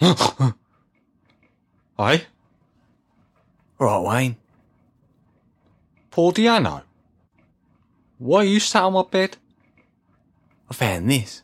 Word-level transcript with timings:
Eh? 1.98 2.20
Right, 3.78 4.02
Wayne. 4.02 4.36
Paul 6.10 6.32
Di'Anno? 6.32 6.82
Why 8.18 8.40
are 8.40 8.44
you 8.44 8.58
sat 8.60 8.84
on 8.84 8.94
my 8.94 9.02
bed? 9.02 9.36
I 10.70 10.74
found 10.74 11.10
this. 11.10 11.42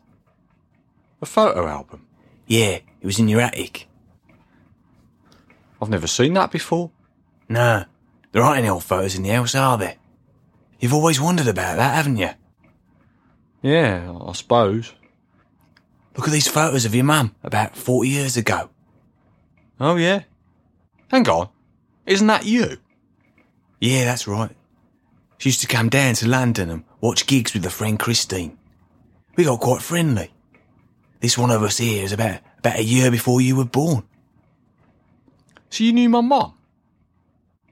A 1.21 1.27
photo 1.27 1.67
album? 1.67 2.07
Yeah, 2.47 2.79
it 3.01 3.05
was 3.05 3.19
in 3.19 3.29
your 3.29 3.43
attic. 3.43 3.87
I've 5.81 5.91
never 5.91 6.07
seen 6.07 6.33
that 6.35 6.51
before. 6.51 6.91
No, 7.51 7.85
there 8.33 8.43
aren't 8.43 8.59
any 8.59 8.69
old 8.69 8.85
photos 8.85 9.15
in 9.15 9.25
the 9.25 9.31
house, 9.31 9.55
are 9.55 9.77
there? 9.77 9.97
You've 10.81 10.95
always 10.95 11.21
wondered 11.21 11.49
about 11.49 11.77
that, 11.77 11.95
haven't 11.95 12.17
you? 12.17 12.31
Yeah, 13.63 14.19
I 14.27 14.33
suppose. 14.33 14.93
Look 16.17 16.27
at 16.29 16.33
these 16.33 16.49
photos 16.49 16.85
of 16.85 16.95
your 16.95 17.05
mum 17.05 17.35
about 17.43 17.77
40 17.77 18.09
years 18.09 18.37
ago. 18.37 18.71
Oh, 19.79 19.97
yeah. 19.97 20.23
Hang 21.11 21.29
on. 21.29 21.51
Isn't 22.07 22.27
that 22.29 22.47
you? 22.47 22.79
Yeah, 23.81 24.05
that's 24.05 24.27
right. 24.27 24.57
She 25.39 25.51
used 25.51 25.61
to 25.61 25.67
come 25.67 25.91
down 25.91 26.15
to 26.15 26.29
London 26.29 26.71
and 26.71 26.85
watch 27.01 27.27
gigs 27.27 27.53
with 27.53 27.65
her 27.65 27.71
friend 27.71 27.99
Christine. 27.99 28.57
We 29.37 29.45
got 29.45 29.61
quite 29.61 29.83
friendly. 29.83 30.33
This 31.21 31.37
one 31.37 31.51
of 31.51 31.63
us 31.63 31.79
here 31.79 32.03
is 32.03 32.13
about, 32.13 32.41
about 32.59 32.79
a 32.79 32.85
year 32.85 33.11
before 33.11 33.41
you 33.41 33.57
were 33.57 33.65
born. 33.67 34.05
So 35.69 35.85
you 35.85 35.93
knew 35.93 36.09
my 36.09 36.23
mum? 36.23 36.55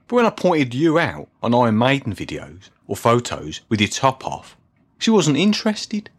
But 0.07 0.17
when 0.17 0.27
I 0.27 0.31
pointed 0.31 0.75
you 0.75 0.99
out 0.99 1.29
on 1.43 1.55
Iron 1.55 1.79
Maiden 1.79 2.15
videos 2.15 2.69
or 2.87 2.97
photos 2.97 3.63
with 3.71 3.81
your 3.81 3.89
top 3.89 4.27
off, 4.27 4.59
she 4.99 5.11
wasn't 5.11 5.39
interested. 5.39 6.11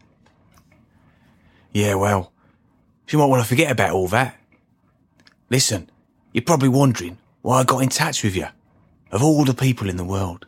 Yeah, 1.76 1.96
well, 1.96 2.32
she 3.04 3.18
might 3.18 3.26
want 3.26 3.42
to 3.42 3.48
forget 3.50 3.70
about 3.70 3.90
all 3.90 4.08
that. 4.08 4.40
Listen, 5.50 5.90
you're 6.32 6.40
probably 6.40 6.70
wondering 6.70 7.18
why 7.42 7.60
I 7.60 7.64
got 7.64 7.82
in 7.82 7.90
touch 7.90 8.24
with 8.24 8.34
you, 8.34 8.46
of 9.12 9.22
all 9.22 9.44
the 9.44 9.52
people 9.52 9.90
in 9.90 9.98
the 9.98 10.04
world. 10.04 10.46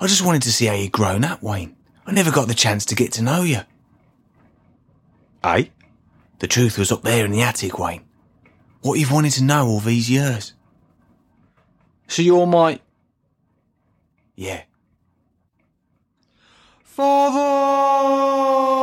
I 0.00 0.08
just 0.08 0.22
wanted 0.24 0.42
to 0.42 0.50
see 0.50 0.66
how 0.66 0.74
you'd 0.74 0.90
grown 0.90 1.22
up, 1.22 1.40
Wayne. 1.40 1.76
I 2.04 2.10
never 2.10 2.32
got 2.32 2.48
the 2.48 2.54
chance 2.54 2.84
to 2.86 2.96
get 2.96 3.12
to 3.12 3.22
know 3.22 3.42
you. 3.44 3.60
Eh? 5.44 5.66
The 6.40 6.48
truth 6.48 6.78
was 6.78 6.90
up 6.90 7.02
there 7.02 7.24
in 7.24 7.30
the 7.30 7.42
attic, 7.42 7.78
Wayne. 7.78 8.02
What 8.80 8.98
you've 8.98 9.12
wanted 9.12 9.34
to 9.34 9.44
know 9.44 9.68
all 9.68 9.78
these 9.78 10.10
years. 10.10 10.52
So 12.08 12.22
you're 12.22 12.44
my 12.44 12.80
Yeah. 14.34 14.62
father. 16.82 18.77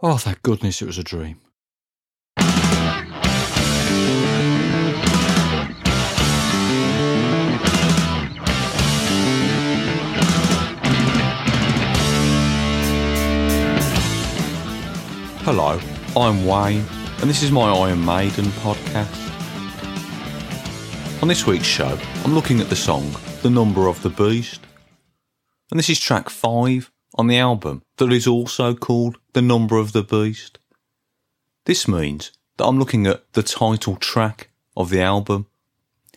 Oh, 0.00 0.16
thank 0.16 0.42
goodness 0.42 0.80
it 0.80 0.86
was 0.86 0.96
a 0.96 1.02
dream. 1.02 1.40
Hello, 15.42 15.80
I'm 16.16 16.46
Wayne, 16.46 16.84
and 17.20 17.28
this 17.28 17.42
is 17.42 17.50
my 17.50 17.68
Iron 17.68 18.04
Maiden 18.04 18.44
podcast. 18.44 19.12
On 21.22 21.26
this 21.26 21.44
week's 21.44 21.64
show, 21.64 21.98
I'm 22.24 22.36
looking 22.36 22.60
at 22.60 22.68
the 22.68 22.76
song 22.76 23.16
The 23.42 23.50
Number 23.50 23.88
of 23.88 24.00
the 24.02 24.10
Beast, 24.10 24.60
and 25.72 25.78
this 25.80 25.90
is 25.90 25.98
track 25.98 26.30
5 26.30 26.92
on 27.18 27.26
the 27.26 27.36
album 27.36 27.82
that 27.96 28.12
is 28.12 28.28
also 28.28 28.74
called 28.74 29.18
The 29.32 29.42
Number 29.42 29.76
of 29.76 29.92
the 29.92 30.04
Beast. 30.04 30.60
This 31.64 31.88
means 31.88 32.30
that 32.56 32.64
I'm 32.64 32.78
looking 32.78 33.08
at 33.08 33.30
the 33.32 33.42
title 33.42 33.96
track 33.96 34.50
of 34.76 34.88
the 34.88 35.02
album. 35.02 35.46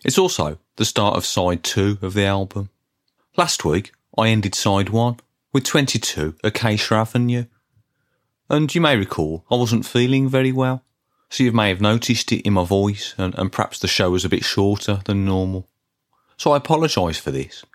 It's 0.06 0.20
also 0.20 0.60
the 0.76 0.86
start 0.86 1.18
of 1.18 1.26
side 1.26 1.64
2 1.64 1.98
of 2.04 2.14
the 2.14 2.26
album. 2.26 2.70
Last 3.36 3.66
week, 3.66 3.92
I 4.16 4.30
ended 4.30 4.54
side 4.54 4.90
1 4.90 5.18
with 5.52 5.64
22 5.64 6.36
Acacia 6.44 6.94
Avenue. 6.96 7.46
And 8.48 8.74
you 8.74 8.80
may 8.80 8.96
recall 8.96 9.44
I 9.50 9.56
wasn't 9.56 9.88
feeling 9.88 10.30
very 10.30 10.52
well, 10.52 10.84
so 11.30 11.44
you 11.44 11.52
may 11.52 11.70
have 11.70 11.82
noticed 11.82 12.32
it 12.32 12.46
in 12.46 12.54
my 12.54 12.64
voice 12.64 13.16
and, 13.18 13.34
and 13.40 13.52
perhaps 13.52 13.80
the 13.80 13.88
show 13.88 14.12
was 14.12 14.24
a 14.24 14.30
bit 14.30 14.44
shorter 14.44 15.02
than 15.06 15.26
normal. 15.26 15.68
So 16.38 16.52
I 16.52 16.58
apologise 16.58 17.18
for 17.18 17.32
this. 17.32 17.66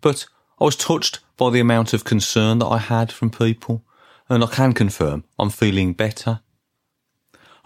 But 0.00 0.26
I 0.58 0.64
was 0.64 0.76
touched 0.76 1.20
by 1.42 1.50
the 1.50 1.58
amount 1.58 1.92
of 1.92 2.04
concern 2.04 2.60
that 2.60 2.68
I 2.68 2.78
had 2.78 3.10
from 3.10 3.28
people, 3.28 3.82
and 4.28 4.44
I 4.44 4.46
can 4.46 4.72
confirm 4.72 5.24
I'm 5.40 5.50
feeling 5.50 5.92
better. 5.92 6.38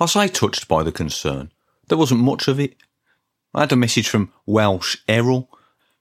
I 0.00 0.06
say 0.06 0.28
touched 0.28 0.66
by 0.66 0.82
the 0.82 0.91
concern. 0.91 1.53
There 1.88 1.98
wasn't 1.98 2.22
much 2.22 2.48
of 2.48 2.59
it. 2.59 2.76
I 3.53 3.60
had 3.60 3.72
a 3.72 3.76
message 3.76 4.09
from 4.09 4.32
Welsh 4.47 4.97
Errol, 5.06 5.50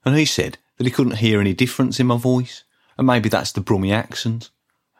and 0.06 0.16
he 0.16 0.24
said 0.24 0.56
that 0.78 0.86
he 0.86 0.90
couldn't 0.90 1.18
hear 1.18 1.38
any 1.38 1.52
difference 1.52 2.00
in 2.00 2.06
my 2.06 2.16
voice, 2.16 2.64
and 2.96 3.06
maybe 3.06 3.28
that's 3.28 3.52
the 3.52 3.60
Brummy 3.60 3.92
accent, 3.92 4.48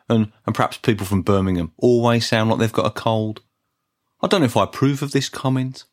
and, 0.07 0.31
and 0.45 0.53
perhaps 0.53 0.77
people 0.77 1.07
from 1.07 1.23
Birmingham 1.23 1.71
always 1.77 2.27
sound 2.27 2.51
like 2.51 2.59
they've 2.59 2.71
got 2.71 2.85
a 2.85 2.91
cold. 2.91 3.41
I 4.21 4.27
don't 4.27 4.41
know 4.41 4.45
if 4.45 4.55
I 4.55 4.65
approve 4.65 5.01
of 5.01 5.13
this 5.13 5.29
comment. 5.29 5.85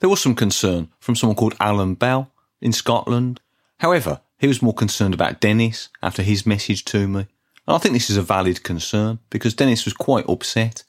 There 0.00 0.10
was 0.10 0.20
some 0.20 0.34
concern 0.34 0.90
from 1.00 1.16
someone 1.16 1.36
called 1.36 1.56
Alan 1.58 1.94
Bell 1.94 2.30
in 2.60 2.74
Scotland. 2.74 3.40
However, 3.78 4.20
he 4.38 4.46
was 4.46 4.62
more 4.62 4.74
concerned 4.74 5.14
about 5.14 5.40
Dennis 5.40 5.88
after 6.02 6.22
his 6.22 6.46
message 6.46 6.84
to 6.86 7.08
me. 7.08 7.20
And 7.66 7.76
I 7.76 7.78
think 7.78 7.92
this 7.92 8.08
is 8.08 8.16
a 8.16 8.22
valid 8.22 8.62
concern 8.62 9.18
because 9.30 9.54
Dennis 9.54 9.84
was 9.84 9.94
quite 9.94 10.28
upset 10.28 10.84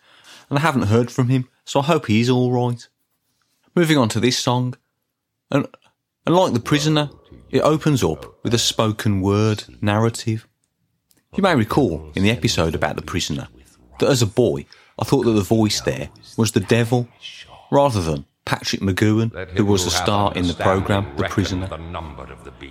and 0.50 0.58
I 0.58 0.62
haven't 0.62 0.84
heard 0.84 1.12
from 1.12 1.30
him, 1.30 1.48
so 1.66 1.80
I 1.80 1.84
hope 1.84 2.08
he's 2.08 2.30
alright. 2.30 2.88
Moving 3.76 3.98
on 3.98 4.10
to 4.10 4.20
this 4.20 4.38
song, 4.38 4.76
and, 5.52 5.68
and 6.26 6.36
like 6.36 6.54
The 6.54 6.60
Prisoner, 6.60 7.12
it 7.52 7.62
opens 7.62 8.04
up 8.04 8.44
with 8.44 8.54
a 8.54 8.58
spoken 8.58 9.22
word 9.22 9.64
narrative. 9.82 10.48
You 11.36 11.44
may 11.44 11.56
recall 11.56 12.12
in 12.16 12.24
the 12.24 12.32
episode 12.32 12.74
about 12.74 12.96
The 12.96 13.04
Prisoner 13.04 13.48
that 14.00 14.10
as 14.10 14.22
a 14.22 14.28
boy, 14.28 14.66
I 14.98 15.06
thought 15.06 15.26
that 15.26 15.32
the 15.32 15.42
voice 15.42 15.82
there 15.82 16.10
was 16.38 16.52
the 16.52 16.60
devil 16.60 17.08
rather 17.72 18.02
than 18.02 18.26
Patrick 18.50 18.82
McGoohan, 18.82 19.48
who 19.52 19.64
was 19.64 19.86
the 19.86 19.92
star 19.92 20.34
in 20.34 20.48
the 20.48 20.56
programme 20.56 21.16
The 21.18 21.26
Prisoner. 21.26 21.70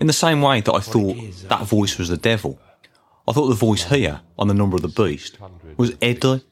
In 0.01 0.09
the 0.09 0.13
same 0.13 0.43
way 0.43 0.61
that 0.61 0.75
I 0.75 0.81
thought 0.81 1.17
that 1.49 1.67
voice 1.67 1.99
was 1.99 2.09
the 2.09 2.17
devil, 2.17 2.61
I 3.29 3.33
thought 3.33 3.47
the 3.47 3.55
voice 3.55 3.85
here 3.85 4.23
on 4.37 4.49
The 4.49 4.55
Number 4.55 4.75
of 4.75 4.83
the 4.83 4.89
Beast 4.89 5.39
was 5.77 5.93
Eddie. 6.03 6.43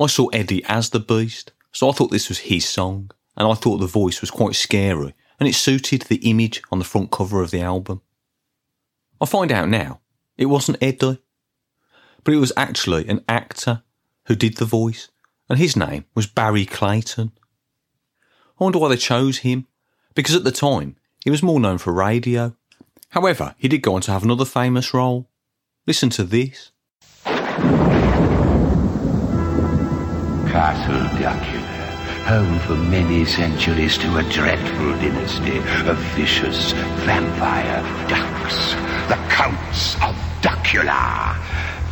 I 0.00 0.06
saw 0.06 0.28
Eddie 0.28 0.64
as 0.64 0.88
the 0.88 1.00
beast, 1.00 1.52
so 1.70 1.90
I 1.90 1.92
thought 1.92 2.10
this 2.10 2.30
was 2.30 2.38
his 2.38 2.66
song, 2.66 3.10
and 3.36 3.46
I 3.46 3.52
thought 3.52 3.76
the 3.76 3.86
voice 3.86 4.22
was 4.22 4.30
quite 4.30 4.54
scary, 4.54 5.14
and 5.38 5.46
it 5.46 5.54
suited 5.54 6.02
the 6.02 6.30
image 6.30 6.62
on 6.72 6.78
the 6.78 6.86
front 6.86 7.10
cover 7.10 7.42
of 7.42 7.50
the 7.50 7.60
album. 7.60 8.00
I 9.20 9.26
find 9.26 9.52
out 9.52 9.68
now 9.68 10.00
it 10.38 10.46
wasn't 10.46 10.82
Eddie, 10.82 11.18
but 12.24 12.32
it 12.32 12.38
was 12.38 12.54
actually 12.56 13.06
an 13.06 13.22
actor 13.28 13.82
who 14.28 14.34
did 14.34 14.56
the 14.56 14.64
voice, 14.64 15.10
and 15.50 15.58
his 15.58 15.76
name 15.76 16.06
was 16.14 16.26
Barry 16.26 16.64
Clayton. 16.64 17.32
I 18.60 18.64
wonder 18.64 18.78
why 18.78 18.90
they 18.90 18.98
chose 18.98 19.38
him, 19.38 19.66
because 20.14 20.34
at 20.34 20.44
the 20.44 20.52
time 20.52 20.96
he 21.24 21.30
was 21.30 21.42
more 21.42 21.58
known 21.58 21.78
for 21.78 21.94
radio. 21.94 22.54
However, 23.08 23.54
he 23.56 23.68
did 23.68 23.80
go 23.80 23.94
on 23.94 24.02
to 24.02 24.12
have 24.12 24.22
another 24.22 24.44
famous 24.44 24.92
role. 24.92 25.30
Listen 25.86 26.10
to 26.10 26.24
this. 26.24 26.70
Castle 30.44 31.18
Dracula, 31.18 31.62
home 32.26 32.58
for 32.60 32.74
many 32.74 33.24
centuries 33.24 33.96
to 33.96 34.18
a 34.18 34.22
dreadful 34.24 34.92
dynasty 34.98 35.56
of 35.88 35.96
vicious 36.14 36.72
vampire 37.06 37.82
ducks, 38.10 38.74
the 39.08 39.16
Counts 39.30 39.94
of 40.02 40.14
Dracula. 40.42 41.38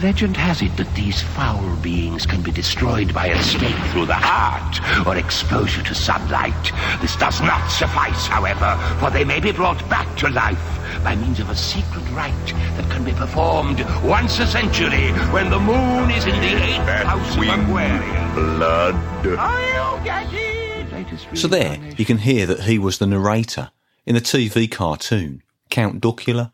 Legend 0.01 0.37
has 0.37 0.63
it 0.63 0.77
that 0.77 0.95
these 0.95 1.23
foul 1.23 1.75
beings 1.77 2.25
can 2.25 2.41
be 2.41 2.53
destroyed 2.53 3.13
by 3.13 3.27
a 3.27 3.43
stake 3.43 3.75
through 3.91 4.07
the 4.07 4.15
heart 4.15 4.79
or 5.05 5.17
exposure 5.17 5.83
to 5.83 5.93
sunlight. 5.93 6.73
This 7.01 7.17
does 7.17 7.41
not 7.41 7.67
suffice, 7.69 8.29
however, 8.29 8.79
for 9.01 9.11
they 9.11 9.25
may 9.25 9.41
be 9.41 9.51
brought 9.51 9.81
back 9.91 10.17
to 10.19 10.29
life 10.29 10.79
by 11.03 11.17
means 11.17 11.41
of 11.41 11.51
a 11.51 11.57
secret 11.57 12.09
rite 12.13 12.47
that 12.77 12.89
can 12.91 13.03
be 13.03 13.11
performed 13.13 13.81
once 14.05 14.39
a 14.39 14.47
century 14.47 15.11
when 15.33 15.51
the 15.51 15.59
moon 15.59 16.13
is 16.13 16.27
in 16.27 16.41
the 16.41 16.63
eighth 16.63 16.89
house 17.05 17.37
of 17.37 17.43
Aquarius. 17.43 18.35
Blood. 18.35 18.95
Are 19.37 19.99
you 19.99 20.05
getting? 20.05 21.37
So 21.37 21.49
there, 21.49 21.77
you 21.97 22.05
can 22.05 22.19
hear 22.19 22.47
that 22.47 22.61
he 22.61 22.79
was 22.79 22.99
the 22.99 23.07
narrator 23.07 23.73
in 24.07 24.15
the 24.15 24.21
TV 24.21 24.71
cartoon 24.71 25.43
Count 25.71 26.01
Duckula. 26.01 26.53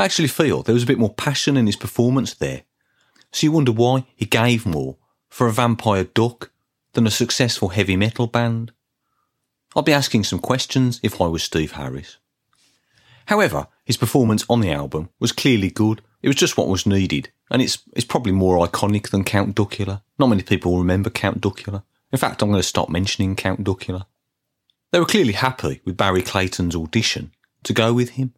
I 0.00 0.04
actually 0.04 0.28
feel 0.28 0.62
there 0.62 0.72
was 0.72 0.84
a 0.84 0.86
bit 0.86 0.98
more 0.98 1.12
passion 1.12 1.58
in 1.58 1.66
his 1.66 1.76
performance 1.76 2.32
there. 2.32 2.62
So 3.32 3.44
you 3.44 3.52
wonder 3.52 3.70
why 3.70 4.06
he 4.16 4.24
gave 4.24 4.64
more 4.64 4.96
for 5.28 5.46
a 5.46 5.52
vampire 5.52 6.04
duck 6.04 6.50
than 6.94 7.06
a 7.06 7.10
successful 7.10 7.68
heavy 7.68 7.96
metal 7.96 8.26
band. 8.26 8.72
I'd 9.76 9.84
be 9.84 9.92
asking 9.92 10.24
some 10.24 10.38
questions 10.38 11.00
if 11.02 11.20
I 11.20 11.26
was 11.26 11.42
Steve 11.42 11.72
Harris. 11.72 12.16
However, 13.26 13.66
his 13.84 13.98
performance 13.98 14.42
on 14.48 14.60
the 14.60 14.72
album 14.72 15.10
was 15.20 15.32
clearly 15.32 15.68
good. 15.68 16.00
It 16.22 16.28
was 16.28 16.36
just 16.36 16.56
what 16.56 16.68
was 16.68 16.86
needed, 16.86 17.30
and 17.50 17.60
it's 17.60 17.80
it's 17.92 18.06
probably 18.06 18.32
more 18.32 18.66
iconic 18.66 19.10
than 19.10 19.22
Count 19.22 19.54
Duckula, 19.54 20.00
Not 20.18 20.28
many 20.28 20.42
people 20.42 20.78
remember 20.78 21.10
Count 21.10 21.42
Duckula. 21.42 21.82
In 22.10 22.18
fact, 22.18 22.40
I'm 22.40 22.48
going 22.48 22.58
to 22.62 22.66
stop 22.66 22.88
mentioning 22.88 23.36
Count 23.36 23.64
Duckula. 23.64 24.06
They 24.92 24.98
were 24.98 25.04
clearly 25.04 25.34
happy 25.34 25.82
with 25.84 25.98
Barry 25.98 26.22
Clayton's 26.22 26.74
audition 26.74 27.32
to 27.64 27.74
go 27.74 27.92
with 27.92 28.10
him, 28.10 28.32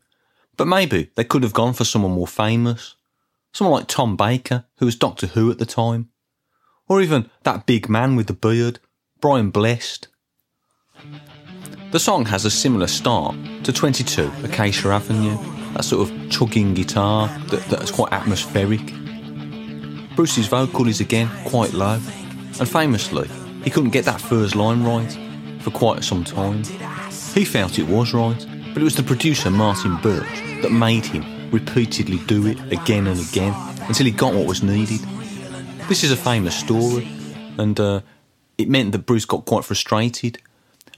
but 0.62 0.68
maybe 0.68 1.10
they 1.16 1.24
could 1.24 1.42
have 1.42 1.52
gone 1.52 1.72
for 1.72 1.82
someone 1.82 2.12
more 2.12 2.28
famous, 2.28 2.94
someone 3.52 3.80
like 3.80 3.88
Tom 3.88 4.16
Baker, 4.16 4.64
who 4.76 4.86
was 4.86 4.94
Doctor 4.94 5.26
Who 5.26 5.50
at 5.50 5.58
the 5.58 5.66
time, 5.66 6.10
or 6.86 7.02
even 7.02 7.28
that 7.42 7.66
big 7.66 7.88
man 7.88 8.14
with 8.14 8.28
the 8.28 8.32
beard, 8.32 8.78
Brian 9.20 9.50
Blessed. 9.50 10.06
The 11.90 11.98
song 11.98 12.26
has 12.26 12.44
a 12.44 12.50
similar 12.50 12.86
start 12.86 13.34
to 13.64 13.72
22 13.72 14.30
Acacia 14.44 14.90
Avenue, 14.90 15.36
that 15.72 15.82
sort 15.82 16.08
of 16.08 16.30
chugging 16.30 16.74
guitar 16.74 17.26
that, 17.48 17.64
that's 17.64 17.90
quite 17.90 18.12
atmospheric. 18.12 18.86
Bruce's 20.14 20.46
vocal 20.46 20.86
is 20.86 21.00
again 21.00 21.28
quite 21.44 21.72
low, 21.72 21.98
and 22.60 22.68
famously, 22.68 23.28
he 23.64 23.70
couldn't 23.70 23.90
get 23.90 24.04
that 24.04 24.20
first 24.20 24.54
line 24.54 24.84
right 24.84 25.18
for 25.58 25.72
quite 25.72 26.04
some 26.04 26.22
time. 26.22 26.62
He 27.34 27.44
felt 27.44 27.80
it 27.80 27.88
was 27.88 28.14
right, 28.14 28.46
but 28.72 28.80
it 28.80 28.84
was 28.84 28.96
the 28.96 29.02
producer 29.02 29.50
Martin 29.50 29.96
Birch 29.98 30.40
that 30.62 30.72
made 30.72 31.04
him 31.04 31.50
repeatedly 31.50 32.18
do 32.26 32.46
it 32.46 32.58
again 32.72 33.06
and 33.06 33.20
again 33.20 33.54
until 33.86 34.06
he 34.06 34.12
got 34.12 34.32
what 34.32 34.46
was 34.46 34.62
needed. 34.62 35.00
This 35.88 36.02
is 36.04 36.10
a 36.10 36.16
famous 36.16 36.56
story, 36.56 37.06
and 37.58 37.78
uh, 37.78 38.00
it 38.56 38.68
meant 38.68 38.92
that 38.92 39.00
Bruce 39.00 39.26
got 39.26 39.44
quite 39.44 39.64
frustrated, 39.64 40.38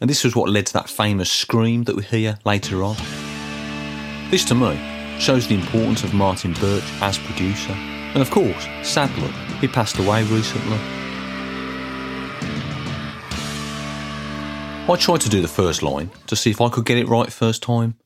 and 0.00 0.08
this 0.08 0.22
was 0.22 0.36
what 0.36 0.50
led 0.50 0.66
to 0.66 0.72
that 0.74 0.88
famous 0.88 1.30
scream 1.30 1.84
that 1.84 1.96
we 1.96 2.02
hear 2.04 2.38
later 2.44 2.82
on. 2.82 2.96
This, 4.30 4.44
to 4.46 4.54
me, 4.54 4.78
shows 5.18 5.48
the 5.48 5.54
importance 5.54 6.04
of 6.04 6.14
Martin 6.14 6.52
Birch 6.54 6.84
as 7.00 7.18
producer, 7.18 7.72
and 7.72 8.18
of 8.18 8.30
course, 8.30 8.66
sadly, 8.82 9.32
he 9.60 9.66
passed 9.66 9.98
away 9.98 10.22
recently. 10.24 11.03
I 14.86 14.96
tried 14.96 15.22
to 15.22 15.30
do 15.30 15.40
the 15.40 15.48
first 15.48 15.82
line 15.82 16.10
to 16.26 16.36
see 16.36 16.50
if 16.50 16.60
I 16.60 16.68
could 16.68 16.84
get 16.84 16.98
it 16.98 17.08
right 17.08 17.32
first 17.32 17.62
time, 17.62 17.96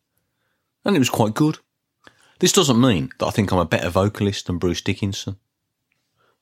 and 0.85 0.95
it 0.95 1.01
was 1.01 1.11
quite 1.11 1.35
good. 1.35 1.59
This 2.39 2.53
doesn't 2.53 2.81
mean 2.81 3.11
that 3.19 3.27
I 3.27 3.31
think 3.31 3.51
I'm 3.51 3.59
a 3.59 3.65
better 3.65 3.91
vocalist 3.91 4.47
than 4.47 4.59
Bruce 4.59 4.81
Dickinson. 4.81 5.39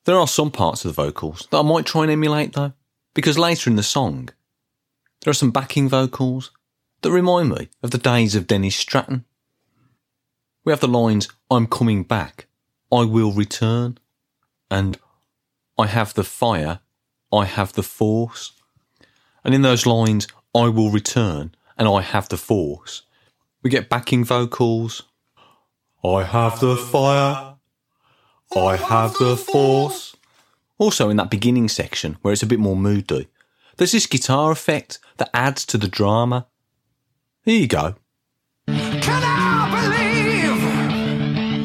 There 0.05 0.17
are 0.17 0.27
some 0.27 0.51
parts 0.51 0.85
of 0.85 0.95
the 0.95 1.01
vocals 1.01 1.47
that 1.49 1.57
I 1.57 1.63
might 1.63 1.87
try 1.87 2.03
and 2.03 2.11
emulate 2.11 2.53
though, 2.53 2.73
because 3.15 3.39
later 3.39 3.71
in 3.71 3.77
the 3.77 3.83
song, 3.83 4.29
there 5.21 5.31
are 5.31 5.33
some 5.33 5.49
backing 5.49 5.89
vocals 5.89 6.51
that 7.01 7.11
remind 7.11 7.49
me 7.49 7.69
of 7.81 7.89
the 7.89 7.97
days 7.97 8.35
of 8.35 8.45
Dennis 8.45 8.75
Stratton. 8.75 9.25
We 10.63 10.71
have 10.71 10.81
the 10.81 10.87
lines, 10.87 11.29
I'm 11.49 11.65
coming 11.65 12.03
back, 12.03 12.45
I 12.91 13.05
will 13.05 13.31
return, 13.31 13.97
and 14.69 14.99
I 15.79 15.87
have 15.87 16.13
the 16.13 16.23
fire, 16.23 16.79
I 17.33 17.45
have 17.45 17.73
the 17.73 17.83
force. 17.83 18.53
And 19.47 19.55
in 19.55 19.63
those 19.63 19.87
lines, 19.87 20.27
I 20.53 20.67
will 20.67 20.91
return 20.91 21.55
and 21.77 21.87
I 21.87 22.01
have 22.01 22.27
the 22.27 22.37
force, 22.37 23.03
we 23.63 23.69
get 23.69 23.89
backing 23.89 24.23
vocals. 24.23 25.03
I 26.03 26.23
have 26.23 26.59
the 26.59 26.75
fire. 26.75 27.55
I 28.55 28.75
have 28.75 29.13
the 29.15 29.35
force. 29.35 30.15
Also, 30.77 31.09
in 31.09 31.17
that 31.17 31.29
beginning 31.29 31.67
section 31.69 32.17
where 32.21 32.31
it's 32.31 32.43
a 32.43 32.47
bit 32.47 32.59
more 32.59 32.75
moody, 32.75 33.27
there's 33.77 33.93
this 33.93 34.05
guitar 34.05 34.51
effect 34.51 34.99
that 35.17 35.29
adds 35.33 35.65
to 35.65 35.77
the 35.77 35.87
drama. 35.87 36.47
Here 37.43 37.59
you 37.59 37.67
go. 37.67 37.95
Can 38.67 39.23
I 39.23 39.69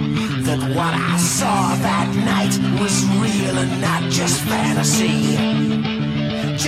believe 0.04 0.46
that 0.46 0.60
what 0.76 0.94
I 0.94 1.16
saw 1.18 1.74
that 1.76 2.14
night 2.16 2.58
was 2.80 3.04
real 3.16 3.58
and 3.58 3.80
not 3.80 4.10
just 4.10 4.40
fantasy? 4.42 5.71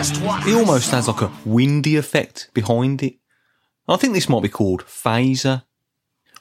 Just 0.04 0.20
what 0.20 0.46
It 0.46 0.54
almost 0.54 0.90
has 0.90 1.08
like 1.08 1.22
a 1.22 1.32
windy 1.46 1.96
effect 1.96 2.50
behind 2.52 3.02
it. 3.02 3.14
I 3.88 3.96
think 3.96 4.12
this 4.12 4.28
might 4.28 4.42
be 4.42 4.50
called 4.50 4.84
phaser. 4.84 5.62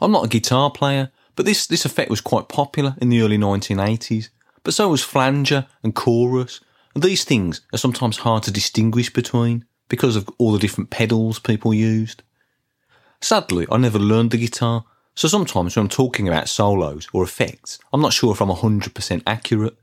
I'm 0.01 0.11
not 0.11 0.25
a 0.25 0.27
guitar 0.27 0.69
player, 0.69 1.13
but 1.37 1.45
this, 1.45 1.65
this 1.65 1.85
effect 1.85 2.09
was 2.09 2.19
quite 2.19 2.49
popular 2.49 2.97
in 2.99 3.07
the 3.07 3.21
early 3.21 3.37
1980s. 3.37 4.27
But 4.65 4.73
so 4.73 4.89
was 4.89 5.01
flanger 5.01 5.65
and 5.81 5.95
chorus, 5.95 6.59
and 6.93 7.01
these 7.01 7.23
things 7.23 7.61
are 7.71 7.77
sometimes 7.77 8.17
hard 8.17 8.43
to 8.43 8.51
distinguish 8.51 9.13
between 9.13 9.63
because 9.87 10.17
of 10.17 10.29
all 10.37 10.51
the 10.51 10.59
different 10.59 10.89
pedals 10.89 11.39
people 11.39 11.73
used. 11.73 12.21
Sadly, 13.21 13.65
I 13.71 13.77
never 13.77 13.97
learned 13.97 14.31
the 14.31 14.39
guitar, 14.39 14.83
so 15.15 15.29
sometimes 15.29 15.77
when 15.77 15.85
I'm 15.85 15.89
talking 15.89 16.27
about 16.27 16.49
solos 16.49 17.07
or 17.13 17.23
effects, 17.23 17.79
I'm 17.93 18.01
not 18.01 18.11
sure 18.11 18.33
if 18.33 18.41
I'm 18.41 18.49
100% 18.49 19.23
accurate. 19.25 19.77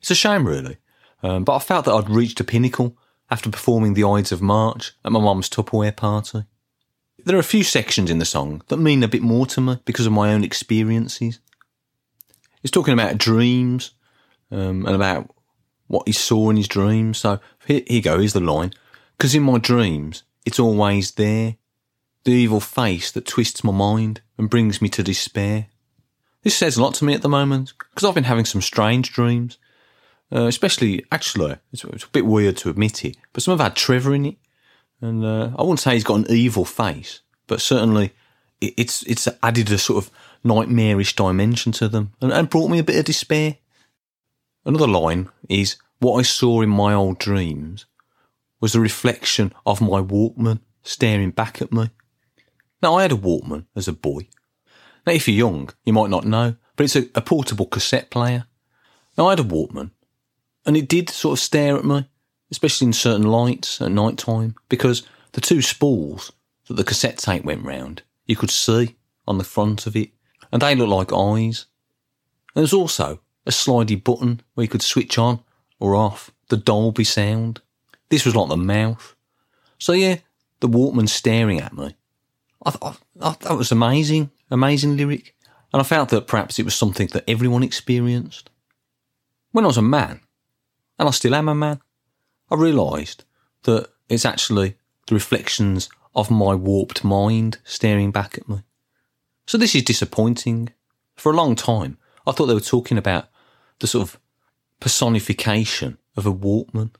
It's 0.00 0.10
a 0.10 0.16
shame, 0.16 0.48
really, 0.48 0.78
um, 1.26 1.42
but 1.42 1.56
I 1.56 1.58
felt 1.58 1.86
that 1.86 1.92
I'd 1.92 2.08
reached 2.08 2.38
a 2.38 2.44
pinnacle 2.44 2.96
after 3.30 3.50
performing 3.50 3.94
the 3.94 4.04
Ides 4.04 4.30
of 4.30 4.40
March 4.40 4.92
at 5.04 5.10
my 5.10 5.18
mum's 5.18 5.50
Tupperware 5.50 5.96
party. 5.96 6.44
There 7.24 7.34
are 7.34 7.40
a 7.40 7.44
few 7.44 7.64
sections 7.64 8.10
in 8.10 8.20
the 8.20 8.24
song 8.24 8.62
that 8.68 8.76
mean 8.76 9.02
a 9.02 9.08
bit 9.08 9.22
more 9.22 9.44
to 9.46 9.60
me 9.60 9.80
because 9.84 10.06
of 10.06 10.12
my 10.12 10.32
own 10.32 10.44
experiences. 10.44 11.40
It's 12.62 12.70
talking 12.70 12.94
about 12.94 13.18
dreams 13.18 13.90
um, 14.52 14.86
and 14.86 14.94
about 14.94 15.34
what 15.88 16.06
he 16.06 16.12
saw 16.12 16.50
in 16.50 16.56
his 16.56 16.68
dreams. 16.68 17.18
So 17.18 17.40
here, 17.66 17.82
here 17.88 17.96
you 17.96 18.02
go, 18.02 18.18
here's 18.20 18.32
the 18.32 18.40
line. 18.40 18.72
Because 19.18 19.34
in 19.34 19.42
my 19.42 19.58
dreams, 19.58 20.22
it's 20.44 20.60
always 20.60 21.12
there. 21.12 21.56
The 22.22 22.32
evil 22.32 22.60
face 22.60 23.10
that 23.10 23.26
twists 23.26 23.64
my 23.64 23.72
mind 23.72 24.20
and 24.38 24.48
brings 24.48 24.80
me 24.80 24.88
to 24.90 25.02
despair. 25.02 25.66
This 26.44 26.54
says 26.54 26.76
a 26.76 26.82
lot 26.82 26.94
to 26.94 27.04
me 27.04 27.14
at 27.14 27.22
the 27.22 27.28
moment 27.28 27.72
because 27.76 28.04
I've 28.06 28.14
been 28.14 28.24
having 28.24 28.44
some 28.44 28.62
strange 28.62 29.12
dreams. 29.12 29.58
Uh, 30.32 30.46
especially, 30.46 31.04
actually, 31.12 31.56
it's, 31.72 31.84
it's, 31.84 32.04
a 32.04 32.08
bit 32.08 32.26
weird 32.26 32.56
to 32.56 32.68
admit 32.68 33.04
it, 33.04 33.16
but 33.32 33.42
some 33.42 33.52
have 33.52 33.64
had 33.64 33.76
Trevor 33.76 34.14
in 34.14 34.26
it. 34.26 34.36
And 35.00 35.24
uh, 35.24 35.50
I 35.56 35.62
wouldn't 35.62 35.80
say 35.80 35.94
he's 35.94 36.04
got 36.04 36.18
an 36.18 36.26
evil 36.30 36.64
face, 36.64 37.20
but 37.46 37.60
certainly 37.60 38.12
it, 38.60 38.74
it's 38.76 39.02
it's 39.04 39.28
added 39.42 39.70
a 39.70 39.78
sort 39.78 40.04
of 40.04 40.10
nightmarish 40.42 41.14
dimension 41.14 41.72
to 41.72 41.88
them 41.88 42.12
and, 42.20 42.32
and 42.32 42.50
brought 42.50 42.70
me 42.70 42.78
a 42.78 42.84
bit 42.84 42.98
of 42.98 43.04
despair. 43.04 43.56
Another 44.64 44.88
line 44.88 45.28
is 45.48 45.76
what 45.98 46.18
I 46.18 46.22
saw 46.22 46.60
in 46.60 46.70
my 46.70 46.92
old 46.92 47.18
dreams 47.18 47.86
was 48.60 48.72
the 48.72 48.80
reflection 48.80 49.52
of 49.64 49.80
my 49.80 50.00
Walkman 50.00 50.60
staring 50.82 51.30
back 51.30 51.60
at 51.60 51.72
me. 51.72 51.90
Now, 52.82 52.96
I 52.96 53.02
had 53.02 53.12
a 53.12 53.16
Walkman 53.16 53.66
as 53.74 53.88
a 53.88 53.92
boy. 53.92 54.28
Now, 55.06 55.12
if 55.12 55.28
you're 55.28 55.48
young, 55.48 55.70
you 55.84 55.92
might 55.92 56.10
not 56.10 56.24
know, 56.24 56.56
but 56.74 56.84
it's 56.84 56.96
a, 56.96 57.08
a 57.14 57.20
portable 57.20 57.66
cassette 57.66 58.10
player. 58.10 58.46
Now, 59.16 59.26
I 59.26 59.30
had 59.30 59.40
a 59.40 59.44
Walkman, 59.44 59.90
and 60.66 60.76
it 60.76 60.88
did 60.88 61.08
sort 61.08 61.38
of 61.38 61.42
stare 61.42 61.76
at 61.76 61.84
me, 61.84 62.08
especially 62.50 62.88
in 62.88 62.92
certain 62.92 63.28
lights 63.28 63.80
at 63.80 63.92
night 63.92 64.18
time, 64.18 64.56
because 64.68 65.04
the 65.32 65.40
two 65.40 65.62
spools 65.62 66.32
that 66.66 66.74
the 66.74 66.84
cassette 66.84 67.18
tape 67.18 67.44
went 67.44 67.64
round, 67.64 68.02
you 68.26 68.36
could 68.36 68.50
see 68.50 68.96
on 69.26 69.38
the 69.38 69.44
front 69.44 69.86
of 69.86 69.96
it, 69.96 70.10
and 70.52 70.60
they 70.60 70.74
looked 70.74 70.90
like 70.90 71.12
eyes. 71.12 71.66
And 72.54 72.62
there's 72.62 72.72
also 72.72 73.20
a 73.46 73.50
slidey 73.50 74.02
button 74.02 74.40
where 74.54 74.64
you 74.64 74.68
could 74.68 74.82
switch 74.82 75.18
on 75.18 75.40
or 75.78 75.94
off 75.94 76.32
the 76.48 76.56
Dolby 76.56 77.04
sound. 77.04 77.60
This 78.08 78.24
was 78.24 78.34
like 78.34 78.48
the 78.48 78.56
mouth. 78.56 79.14
So 79.78 79.92
yeah, 79.92 80.16
the 80.60 80.68
Walkman 80.68 81.08
staring 81.08 81.60
at 81.60 81.74
me. 81.74 81.94
I, 82.64 82.70
th- 82.70 82.94
I, 83.20 83.30
thought 83.32 83.52
it 83.52 83.58
was 83.58 83.72
amazing, 83.72 84.30
amazing 84.50 84.96
lyric, 84.96 85.34
and 85.72 85.80
I 85.80 85.84
felt 85.84 86.08
that 86.08 86.26
perhaps 86.26 86.58
it 86.58 86.64
was 86.64 86.74
something 86.74 87.08
that 87.08 87.28
everyone 87.28 87.62
experienced. 87.62 88.50
When 89.52 89.64
I 89.64 89.68
was 89.68 89.76
a 89.76 89.82
man, 89.82 90.20
and 90.98 91.08
I 91.08 91.12
still 91.12 91.34
am 91.34 91.48
a 91.48 91.54
man, 91.54 91.80
I 92.50 92.54
realised 92.54 93.24
that 93.64 93.88
it's 94.08 94.24
actually 94.24 94.76
the 95.06 95.14
reflections 95.14 95.88
of 96.14 96.30
my 96.30 96.54
warped 96.54 97.04
mind 97.04 97.58
staring 97.64 98.10
back 98.10 98.38
at 98.38 98.48
me. 98.48 98.62
So 99.46 99.58
this 99.58 99.74
is 99.74 99.82
disappointing. 99.82 100.70
For 101.16 101.32
a 101.32 101.36
long 101.36 101.54
time, 101.54 101.98
I 102.26 102.32
thought 102.32 102.46
they 102.46 102.54
were 102.54 102.60
talking 102.60 102.98
about 102.98 103.28
the 103.78 103.86
sort 103.86 104.08
of 104.08 104.20
personification 104.80 105.98
of 106.16 106.26
a 106.26 106.32
Walkman. 106.32 106.90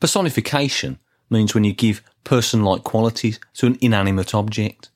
Personification 0.00 0.98
means 1.30 1.54
when 1.54 1.64
you 1.64 1.72
give 1.72 2.02
person-like 2.24 2.84
qualities 2.84 3.40
to 3.54 3.66
an 3.66 3.78
inanimate 3.80 4.34
object. 4.34 4.90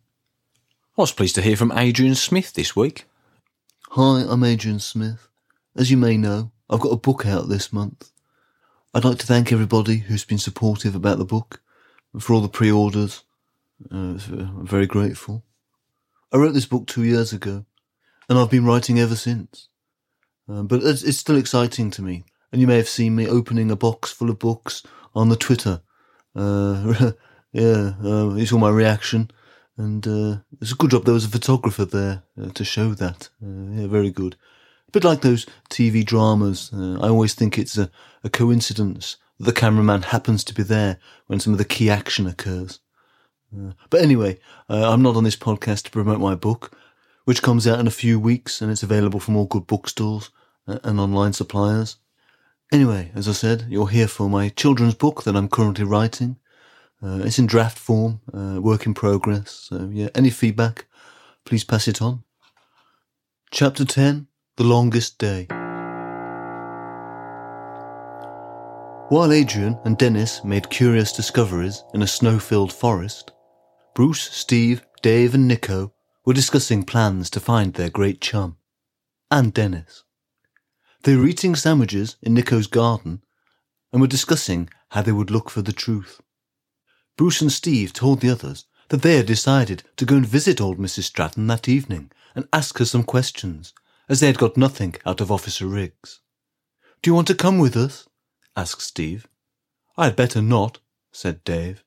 I 0.96 1.02
was 1.02 1.12
pleased 1.12 1.34
to 1.36 1.42
hear 1.42 1.56
from 1.56 1.72
Adrian 1.72 2.14
Smith 2.14 2.52
this 2.52 2.76
week. 2.76 3.04
Hi, 3.90 4.24
I'm 4.28 4.44
Adrian 4.44 4.78
Smith. 4.78 5.28
As 5.74 5.90
you 5.90 5.96
may 5.96 6.16
know, 6.16 6.52
I've 6.72 6.80
got 6.80 6.92
a 6.92 6.96
book 6.96 7.26
out 7.26 7.48
this 7.48 7.72
month. 7.72 8.10
I'd 8.94 9.04
like 9.04 9.18
to 9.18 9.26
thank 9.26 9.52
everybody 9.52 9.98
who's 9.98 10.24
been 10.24 10.38
supportive 10.38 10.94
about 10.94 11.18
the 11.18 11.24
book 11.24 11.60
for 12.18 12.32
all 12.32 12.40
the 12.40 12.48
pre-orders. 12.48 13.24
Uh, 13.90 14.16
I'm 14.30 14.66
very 14.66 14.86
grateful. 14.86 15.44
I 16.32 16.38
wrote 16.38 16.54
this 16.54 16.66
book 16.66 16.86
two 16.86 17.04
years 17.04 17.32
ago, 17.32 17.66
and 18.28 18.38
I've 18.38 18.50
been 18.50 18.64
writing 18.64 18.98
ever 18.98 19.16
since. 19.16 19.68
Uh, 20.48 20.62
but 20.62 20.82
it's, 20.82 21.02
it's 21.02 21.18
still 21.18 21.36
exciting 21.36 21.90
to 21.90 22.02
me. 22.02 22.24
And 22.50 22.60
you 22.60 22.66
may 22.66 22.76
have 22.76 22.88
seen 22.88 23.16
me 23.16 23.28
opening 23.28 23.70
a 23.70 23.76
box 23.76 24.10
full 24.10 24.30
of 24.30 24.38
books 24.38 24.82
on 25.14 25.28
the 25.28 25.36
Twitter. 25.36 25.82
Uh, 26.34 27.12
yeah, 27.52 27.92
uh, 28.02 28.34
it's 28.34 28.52
all 28.52 28.58
my 28.58 28.70
reaction. 28.70 29.30
And 29.76 30.06
uh, 30.06 30.36
it's 30.60 30.72
a 30.72 30.76
good 30.76 30.90
job 30.90 31.04
there 31.04 31.14
was 31.14 31.24
a 31.26 31.30
photographer 31.30 31.84
there 31.84 32.22
uh, 32.40 32.48
to 32.50 32.64
show 32.64 32.94
that. 32.94 33.28
Uh, 33.42 33.72
yeah, 33.72 33.86
very 33.86 34.10
good. 34.10 34.36
Bit 34.92 35.04
like 35.04 35.22
those 35.22 35.46
TV 35.70 36.04
dramas. 36.04 36.70
Uh, 36.72 36.98
I 37.00 37.08
always 37.08 37.34
think 37.34 37.58
it's 37.58 37.78
a, 37.78 37.90
a 38.22 38.30
coincidence 38.30 39.16
that 39.38 39.46
the 39.46 39.52
cameraman 39.52 40.02
happens 40.02 40.44
to 40.44 40.54
be 40.54 40.62
there 40.62 40.98
when 41.26 41.40
some 41.40 41.52
of 41.52 41.58
the 41.58 41.64
key 41.64 41.90
action 41.90 42.26
occurs. 42.26 42.80
Uh, 43.54 43.72
but 43.90 44.00
anyway, 44.00 44.38
uh, 44.68 44.92
I'm 44.92 45.02
not 45.02 45.16
on 45.16 45.24
this 45.24 45.36
podcast 45.36 45.84
to 45.84 45.90
promote 45.90 46.20
my 46.20 46.34
book, 46.34 46.76
which 47.24 47.42
comes 47.42 47.66
out 47.66 47.80
in 47.80 47.86
a 47.86 47.90
few 47.90 48.20
weeks 48.20 48.60
and 48.60 48.70
it's 48.70 48.82
available 48.82 49.20
from 49.20 49.36
all 49.36 49.46
good 49.46 49.66
bookstores 49.66 50.30
uh, 50.68 50.78
and 50.84 51.00
online 51.00 51.32
suppliers. 51.32 51.96
Anyway, 52.70 53.10
as 53.14 53.28
I 53.28 53.32
said, 53.32 53.66
you're 53.68 53.88
here 53.88 54.08
for 54.08 54.30
my 54.30 54.48
children's 54.50 54.94
book 54.94 55.24
that 55.24 55.36
I'm 55.36 55.48
currently 55.48 55.84
writing. 55.84 56.36
Uh, 57.02 57.20
it's 57.24 57.38
in 57.38 57.46
draft 57.46 57.78
form, 57.78 58.20
uh, 58.32 58.60
work 58.60 58.86
in 58.86 58.94
progress. 58.94 59.50
So 59.50 59.90
yeah, 59.92 60.08
any 60.14 60.30
feedback, 60.30 60.86
please 61.44 61.64
pass 61.64 61.88
it 61.88 62.00
on. 62.00 62.24
Chapter 63.50 63.84
10 63.84 64.28
The 64.56 64.64
Longest 64.64 65.16
Day. 65.16 65.46
While 69.08 69.32
Adrian 69.32 69.78
and 69.86 69.96
Dennis 69.96 70.44
made 70.44 70.68
curious 70.68 71.10
discoveries 71.10 71.82
in 71.94 72.02
a 72.02 72.06
snow 72.06 72.38
filled 72.38 72.70
forest, 72.70 73.32
Bruce, 73.94 74.20
Steve, 74.20 74.84
Dave, 75.00 75.34
and 75.34 75.48
Nicko 75.48 75.94
were 76.26 76.34
discussing 76.34 76.82
plans 76.82 77.30
to 77.30 77.40
find 77.40 77.72
their 77.72 77.88
great 77.88 78.20
chum, 78.20 78.58
and 79.30 79.54
Dennis. 79.54 80.04
They 81.04 81.16
were 81.16 81.26
eating 81.26 81.56
sandwiches 81.56 82.16
in 82.20 82.34
Nicko's 82.34 82.66
garden 82.66 83.22
and 83.90 84.02
were 84.02 84.06
discussing 84.06 84.68
how 84.90 85.00
they 85.00 85.12
would 85.12 85.30
look 85.30 85.48
for 85.48 85.62
the 85.62 85.72
truth. 85.72 86.20
Bruce 87.16 87.40
and 87.40 87.50
Steve 87.50 87.94
told 87.94 88.20
the 88.20 88.28
others 88.28 88.66
that 88.90 89.00
they 89.00 89.16
had 89.16 89.24
decided 89.24 89.84
to 89.96 90.04
go 90.04 90.16
and 90.16 90.26
visit 90.26 90.60
old 90.60 90.76
Mrs. 90.76 91.04
Stratton 91.04 91.46
that 91.46 91.70
evening 91.70 92.12
and 92.34 92.46
ask 92.52 92.76
her 92.76 92.84
some 92.84 93.02
questions, 93.02 93.72
as 94.12 94.20
they 94.20 94.26
had 94.26 94.36
got 94.36 94.58
nothing 94.58 94.94
out 95.06 95.22
of 95.22 95.32
Officer 95.32 95.66
Riggs. 95.66 96.20
Do 97.00 97.08
you 97.08 97.14
want 97.14 97.28
to 97.28 97.34
come 97.34 97.56
with 97.56 97.74
us? 97.74 98.06
asked 98.54 98.82
Steve. 98.82 99.26
I 99.96 100.04
had 100.04 100.16
better 100.16 100.42
not, 100.42 100.80
said 101.12 101.42
Dave. 101.44 101.82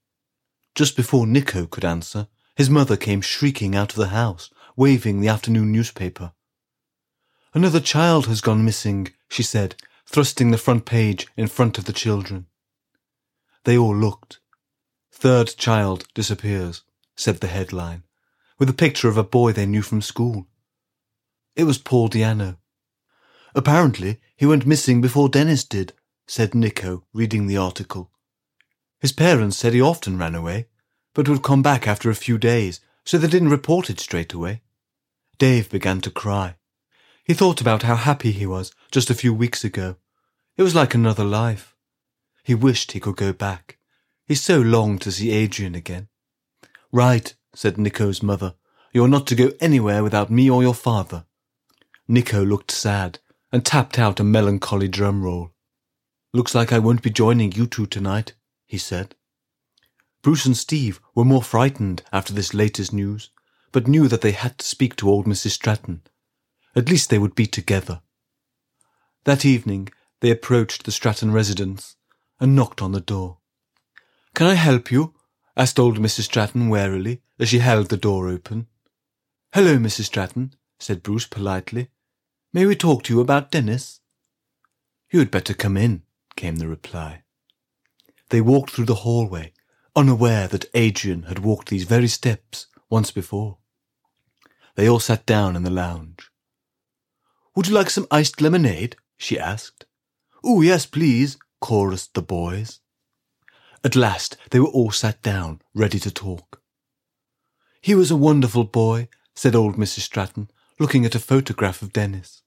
Just 0.74 0.96
before 0.96 1.28
Nicko 1.28 1.68
could 1.68 1.86
answer, 1.86 2.28
his 2.56 2.68
mother 2.68 2.98
came 2.98 3.22
shrieking 3.22 3.76
out 3.76 3.92
of 3.92 3.98
the 3.98 4.08
house, 4.08 4.50
waving 4.76 5.22
the 5.22 5.28
afternoon 5.28 5.72
newspaper. 5.72 6.32
Another 7.54 7.80
child 7.80 8.26
has 8.26 8.42
gone 8.42 8.66
missing, 8.66 9.14
she 9.30 9.44
said, 9.44 9.76
thrusting 10.08 10.50
the 10.50 10.58
front 10.58 10.84
page 10.86 11.28
in 11.38 11.46
front 11.46 11.78
of 11.78 11.86
the 11.86 11.94
children. 11.94 12.48
They 13.66 13.78
all 13.78 13.96
looked. 13.96 14.40
Third 15.12 15.54
child 15.58 16.08
disappears, 16.16 16.82
said 17.16 17.42
the 17.42 17.48
headline, 17.48 18.02
with 18.58 18.68
a 18.68 18.74
picture 18.74 19.10
of 19.10 19.18
a 19.18 19.24
boy 19.24 19.52
they 19.52 19.68
knew 19.68 19.84
from 19.84 20.02
school. 20.02 20.48
It 21.56 21.64
was 21.64 21.78
Paul 21.78 22.10
Di'Anno. 22.10 22.58
Apparently, 23.54 24.20
he 24.36 24.46
went 24.46 24.66
missing 24.66 25.00
before 25.00 25.30
Dennis 25.30 25.64
did, 25.64 25.94
said 26.28 26.54
Nicko, 26.54 27.06
reading 27.14 27.48
the 27.48 27.56
article. 27.56 28.12
His 29.00 29.14
parents 29.14 29.56
said 29.56 29.74
he 29.74 29.82
often 29.82 30.18
ran 30.18 30.36
away, 30.36 30.68
but 31.14 31.30
would 31.30 31.44
come 31.44 31.62
back 31.62 31.88
after 31.88 32.10
a 32.10 32.16
few 32.16 32.38
days, 32.38 32.82
so 33.06 33.18
they 33.18 33.28
didn't 33.28 33.50
report 33.50 33.90
it 33.90 34.02
straight 34.02 34.34
away. 34.34 34.62
Dave 35.38 35.70
began 35.70 36.02
to 36.02 36.12
cry. 36.12 36.56
He 37.24 37.34
thought 37.34 37.62
about 37.62 37.84
how 37.84 37.96
happy 37.96 38.32
he 38.32 38.46
was 38.46 38.74
just 38.92 39.10
a 39.10 39.16
few 39.16 39.34
weeks 39.34 39.64
ago. 39.64 39.96
It 40.58 40.64
was 40.64 40.76
like 40.76 40.94
another 40.94 41.24
life. 41.24 41.76
He 42.44 42.54
wished 42.54 42.92
he 42.92 43.00
could 43.00 43.16
go 43.16 43.32
back. 43.32 43.78
He 44.26 44.36
so 44.36 44.60
longed 44.60 45.02
to 45.02 45.12
see 45.12 45.32
Adrian 45.32 45.76
again. 45.76 46.10
Right, 46.92 47.34
said 47.54 47.78
Nicko's 47.78 48.22
mother. 48.22 48.56
You're 48.92 49.08
not 49.08 49.28
to 49.28 49.36
go 49.36 49.52
anywhere 49.60 50.04
without 50.04 50.30
me 50.30 50.50
or 50.50 50.62
your 50.62 50.74
father. 50.74 51.26
Nicko 52.08 52.44
looked 52.44 52.72
sad 52.72 53.20
and 53.52 53.66
tapped 53.66 53.98
out 53.98 54.20
a 54.20 54.24
melancholy 54.24 54.88
drum 54.88 55.24
roll. 55.24 55.52
Looks 56.34 56.54
like 56.54 56.72
I 56.72 56.80
won't 56.80 57.02
be 57.02 57.10
joining 57.10 57.52
you 57.52 57.68
two 57.68 57.86
tonight, 57.86 58.34
he 58.66 58.78
said. 58.78 59.16
Bruce 60.22 60.46
and 60.46 60.58
Steve 60.58 61.00
were 61.14 61.26
more 61.26 61.44
frightened 61.44 62.04
after 62.12 62.34
this 62.34 62.54
latest 62.54 62.92
news, 62.92 63.30
but 63.72 63.88
knew 63.88 64.08
that 64.08 64.22
they 64.22 64.32
had 64.32 64.58
to 64.60 64.66
speak 64.66 64.96
to 64.98 65.10
old 65.10 65.26
Mrs. 65.26 65.52
Stratton 65.52 66.02
at 66.76 66.90
least 66.90 67.10
they 67.10 67.18
would 67.18 67.36
be 67.36 67.48
together. 67.48 68.02
That 69.24 69.46
evening, 69.46 69.90
they 70.20 70.30
approached 70.30 70.84
the 70.84 70.92
Stratton 70.92 71.32
residence 71.32 71.96
and 72.40 72.56
knocked 72.56 72.82
on 72.82 72.92
the 72.92 73.00
door. 73.00 73.38
Can 74.34 74.48
I 74.48 74.56
help 74.56 74.92
you? 74.92 75.14
asked 75.56 75.80
old 75.80 76.00
Mrs. 76.00 76.24
Stratton 76.24 76.68
warily 76.68 77.22
as 77.40 77.50
she 77.50 77.60
held 77.60 77.88
the 77.88 77.98
door 77.98 78.28
open. 78.28 78.68
Hello, 79.54 79.78
Mrs. 79.78 80.06
Stratton, 80.06 80.54
said 80.80 81.02
Bruce 81.02 81.26
politely. 81.26 81.88
May 82.56 82.66
we 82.66 82.78
talk 82.78 83.04
to 83.04 83.14
you 83.14 83.20
about 83.20 83.52
Dennis? 83.52 84.00
You 85.12 85.20
had 85.20 85.30
better 85.30 85.54
come 85.54 85.76
in, 85.76 86.04
came 86.38 86.56
the 86.56 86.70
reply. 86.70 87.24
They 88.30 88.40
walked 88.40 88.72
through 88.72 88.86
the 88.86 89.04
hallway, 89.04 89.52
unaware 89.94 90.48
that 90.48 90.70
Adrian 90.74 91.24
had 91.24 91.40
walked 91.40 91.68
these 91.68 91.84
very 91.84 92.08
steps 92.08 92.68
once 92.90 93.12
before. 93.12 93.58
They 94.76 94.88
all 94.88 95.02
sat 95.02 95.26
down 95.26 95.58
in 95.58 95.64
the 95.64 95.70
lounge. 95.70 96.32
Would 97.58 97.68
you 97.68 97.74
like 97.74 97.90
some 97.90 98.08
iced 98.10 98.40
lemonade? 98.40 98.96
she 99.18 99.38
asked. 99.38 99.86
Oh, 100.42 100.62
yes, 100.62 100.86
please, 100.86 101.38
chorused 101.60 102.14
the 102.14 102.22
boys. 102.22 102.80
At 103.84 103.98
last 103.98 104.38
they 104.52 104.62
were 104.62 104.68
all 104.68 104.92
sat 104.92 105.22
down, 105.22 105.62
ready 105.74 106.00
to 106.00 106.10
talk. 106.10 106.62
He 107.82 107.96
was 107.96 108.12
a 108.12 108.16
wonderful 108.16 108.64
boy, 108.64 109.10
said 109.36 109.56
old 109.58 109.76
Mrs. 109.76 110.04
Stratton, 110.04 110.50
looking 110.80 111.06
at 111.06 111.16
a 111.16 111.20
photograph 111.20 111.82
of 111.82 111.92
Dennis. 111.92 112.44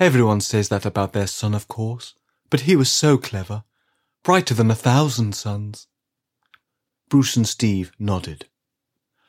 Everyone 0.00 0.40
says 0.40 0.70
that 0.70 0.86
about 0.86 1.12
their 1.12 1.26
son, 1.26 1.54
of 1.54 1.68
course, 1.68 2.14
but 2.48 2.60
he 2.60 2.74
was 2.74 2.90
so 2.90 3.18
clever, 3.18 3.64
brighter 4.22 4.54
than 4.54 4.70
a 4.70 4.74
thousand 4.74 5.34
suns. 5.34 5.88
Bruce 7.10 7.36
and 7.36 7.46
Steve 7.46 7.92
nodded. 7.98 8.46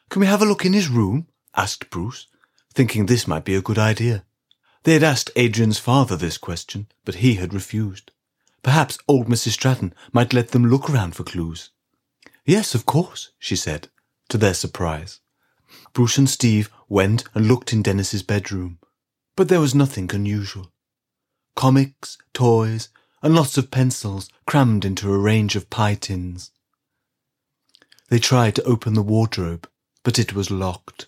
Can 0.09 0.21
we 0.21 0.27
have 0.27 0.41
a 0.41 0.45
look 0.45 0.63
in 0.63 0.71
his 0.71 0.87
room? 0.87 1.27
asked 1.57 1.89
Bruce, 1.89 2.27
thinking 2.73 3.05
this 3.05 3.27
might 3.27 3.43
be 3.43 3.53
a 3.53 3.61
good 3.61 3.77
idea. 3.77 4.23
They 4.83 4.93
had 4.93 5.03
asked 5.03 5.29
Adrian's 5.35 5.77
father 5.77 6.15
this 6.15 6.37
question, 6.37 6.87
but 7.03 7.15
he 7.15 7.35
had 7.35 7.53
refused. 7.53 8.11
Perhaps 8.63 8.97
old 9.09 9.27
Mrs. 9.27 9.49
Stratton 9.49 9.93
might 10.13 10.31
let 10.31 10.51
them 10.51 10.65
look 10.65 10.89
around 10.89 11.17
for 11.17 11.25
clues. 11.25 11.71
Yes, 12.45 12.73
of 12.73 12.85
course, 12.85 13.31
she 13.37 13.57
said, 13.57 13.89
to 14.29 14.37
their 14.37 14.53
surprise. 14.53 15.19
Bruce 15.91 16.17
and 16.17 16.29
Steve 16.29 16.69
went 16.87 17.25
and 17.35 17.49
looked 17.49 17.73
in 17.73 17.81
Dennis's 17.81 18.23
bedroom, 18.23 18.79
but 19.41 19.47
there 19.47 19.59
was 19.59 19.73
nothing 19.73 20.07
unusual. 20.13 20.71
Comics, 21.55 22.19
toys, 22.31 22.89
and 23.23 23.33
lots 23.33 23.57
of 23.57 23.71
pencils 23.71 24.29
crammed 24.45 24.85
into 24.85 25.11
a 25.11 25.17
range 25.17 25.55
of 25.55 25.67
pie 25.67 25.95
tins. 25.95 26.51
They 28.11 28.19
tried 28.19 28.53
to 28.53 28.63
open 28.65 28.93
the 28.93 29.01
wardrobe, 29.01 29.67
but 30.03 30.19
it 30.19 30.35
was 30.35 30.51
locked. 30.51 31.07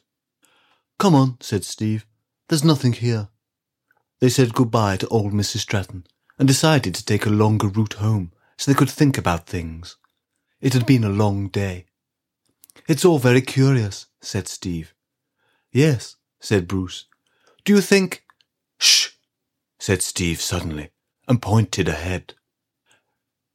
Come 0.98 1.14
on, 1.14 1.38
said 1.42 1.64
Steve. 1.64 2.08
There's 2.50 2.64
nothing 2.64 2.94
here. 2.94 3.28
They 4.20 4.30
said 4.30 4.56
goodbye 4.56 4.98
to 4.98 5.08
old 5.10 5.32
Mrs. 5.32 5.60
Stratton 5.60 6.08
and 6.40 6.48
decided 6.48 6.96
to 6.96 7.06
take 7.06 7.28
a 7.28 7.30
longer 7.30 7.68
route 7.68 7.94
home 8.02 8.32
so 8.58 8.72
they 8.72 8.76
could 8.76 8.90
think 8.90 9.16
about 9.16 9.46
things. 9.46 9.98
It 10.60 10.74
had 10.74 10.88
been 10.88 11.04
a 11.04 11.10
long 11.10 11.50
day. 11.50 11.86
It's 12.88 13.06
all 13.06 13.20
very 13.20 13.42
curious, 13.42 14.08
said 14.22 14.48
Steve. 14.48 14.96
Yes, 15.72 16.16
said 16.40 16.68
Bruce. 16.68 17.06
Do 17.66 17.74
you 17.74 17.80
think. 17.80 18.23
Shh, 18.78 19.10
said 19.80 20.02
Steve 20.02 20.42
suddenly 20.42 20.92
and 21.28 21.42
pointed 21.42 21.88
ahead. 21.88 22.34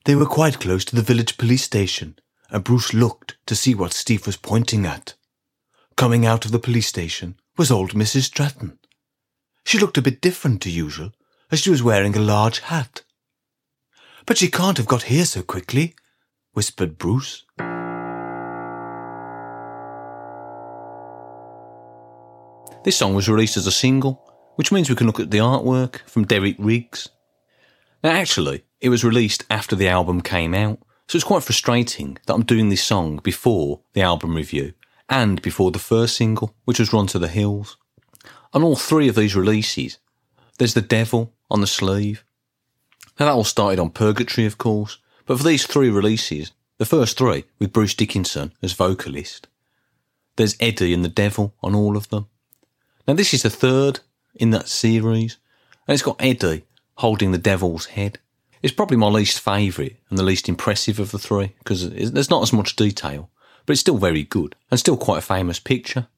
They 0.04 0.14
were 0.14 0.26
quite 0.26 0.60
close 0.60 0.84
to 0.87 0.96
the 0.96 1.02
village 1.02 1.37
police 1.37 1.64
station, 1.64 2.18
and 2.50 2.64
Bruce 2.64 2.94
looked 2.94 3.37
to 3.46 3.56
see 3.56 3.75
what 3.75 3.92
Steve 3.92 4.26
was 4.26 4.37
pointing 4.37 4.87
at. 4.87 5.14
Coming 5.96 6.25
out 6.25 6.44
of 6.44 6.50
the 6.50 6.58
police 6.58 6.87
station 6.87 7.38
was 7.56 7.70
old 7.70 7.92
Mrs. 7.92 8.25
Stratton. 8.25 8.78
She 9.64 9.78
looked 9.78 9.98
a 9.98 10.02
bit 10.02 10.20
different 10.20 10.62
to 10.62 10.70
usual, 10.70 11.12
as 11.50 11.60
she 11.60 11.70
was 11.70 11.82
wearing 11.82 12.16
a 12.16 12.20
large 12.20 12.60
hat. 12.60 13.02
But 14.25 14.38
she 14.38 14.50
can't 14.50 14.78
have 14.78 14.87
got 14.87 15.04
here 15.04 15.25
so 15.25 15.42
quickly, 15.42 15.94
whispered 16.52 16.98
Bruce. 16.98 17.44
This 22.84 22.96
song 22.96 23.14
was 23.14 23.28
released 23.28 23.56
as 23.56 23.66
a 23.66 23.72
single, 23.72 24.27
which 24.59 24.73
means 24.73 24.91
we 24.91 24.97
can 24.97 25.07
look 25.07 25.21
at 25.21 25.31
the 25.31 25.38
artwork 25.38 26.00
from 26.09 26.25
Derek 26.25 26.57
Riggs. 26.59 27.11
Now, 28.03 28.11
actually, 28.11 28.65
it 28.81 28.88
was 28.88 29.05
released 29.05 29.45
after 29.49 29.77
the 29.77 29.87
album 29.87 30.21
came 30.21 30.53
out, 30.53 30.81
so 31.07 31.15
it's 31.15 31.25
quite 31.25 31.45
frustrating 31.45 32.19
that 32.27 32.35
I'm 32.35 32.43
doing 32.43 32.69
this 32.69 32.83
song 32.83 33.21
before 33.23 33.83
the 33.93 34.00
album 34.00 34.35
review 34.35 34.73
and 35.09 35.41
before 35.43 35.71
the 35.71 35.79
first 35.79 36.17
single, 36.17 36.57
which 36.65 36.81
was 36.81 36.93
Run 36.93 37.07
to 37.07 37.21
the 37.21 37.29
Hills. 37.29 37.77
On 38.53 38.65
all 38.65 38.75
three 38.75 39.07
of 39.07 39.15
these 39.15 39.37
releases, 39.37 39.99
there's 40.59 40.75
the 40.75 40.83
devil 40.83 41.33
on 41.49 41.61
the 41.61 41.69
sleeve. 41.69 42.25
Now 43.21 43.27
that 43.27 43.35
all 43.35 43.45
started 43.45 43.79
on 43.79 43.91
Purgatory, 43.91 44.45
of 44.45 44.59
course, 44.59 44.99
but 45.25 45.38
for 45.38 45.45
these 45.45 45.69
three 45.69 45.88
releases, 45.88 46.50
the 46.79 46.85
first 46.85 47.17
three 47.17 47.45
with 47.61 47.73
Bruce 47.73 47.95
Dickinson 47.95 48.53
as 48.61 48.73
vocalist, 48.73 49.47
there's 50.35 50.57
Eddie 50.59 50.93
and 50.93 51.05
the 51.05 51.09
devil 51.09 51.55
on 51.62 51.77
all 51.77 51.97
of 51.97 52.09
them. 52.09 52.27
Now 53.07 53.15
this 53.15 53.33
is 53.33 53.45
the 53.45 53.50
third 53.50 54.00
in 54.38 54.50
that 54.50 54.68
series, 54.68 55.37
and 55.87 55.95
it's 55.95 56.02
got 56.02 56.16
Eddie 56.21 56.64
holding 56.97 57.33
the 57.33 57.38
devil's 57.38 57.87
head. 57.87 58.18
It's 58.62 58.75
probably 58.75 58.97
my 58.97 59.09
least 59.09 59.40
favourite 59.40 59.97
and 60.11 60.18
the 60.18 60.25
least 60.25 60.49
impressive 60.49 60.99
of 60.99 61.12
the 61.12 61.18
three 61.18 61.54
because 61.59 61.90
there's 61.90 62.30
not 62.30 62.42
as 62.42 62.52
much 62.52 62.76
detail, 62.76 63.30
but 63.66 63.73
it's 63.73 63.80
still 63.80 63.99
very 63.99 64.25
good 64.25 64.57
and 64.71 64.80
still 64.80 64.97
quite 64.97 65.18
a 65.18 65.23
famous 65.23 65.61
picture. 65.61 66.09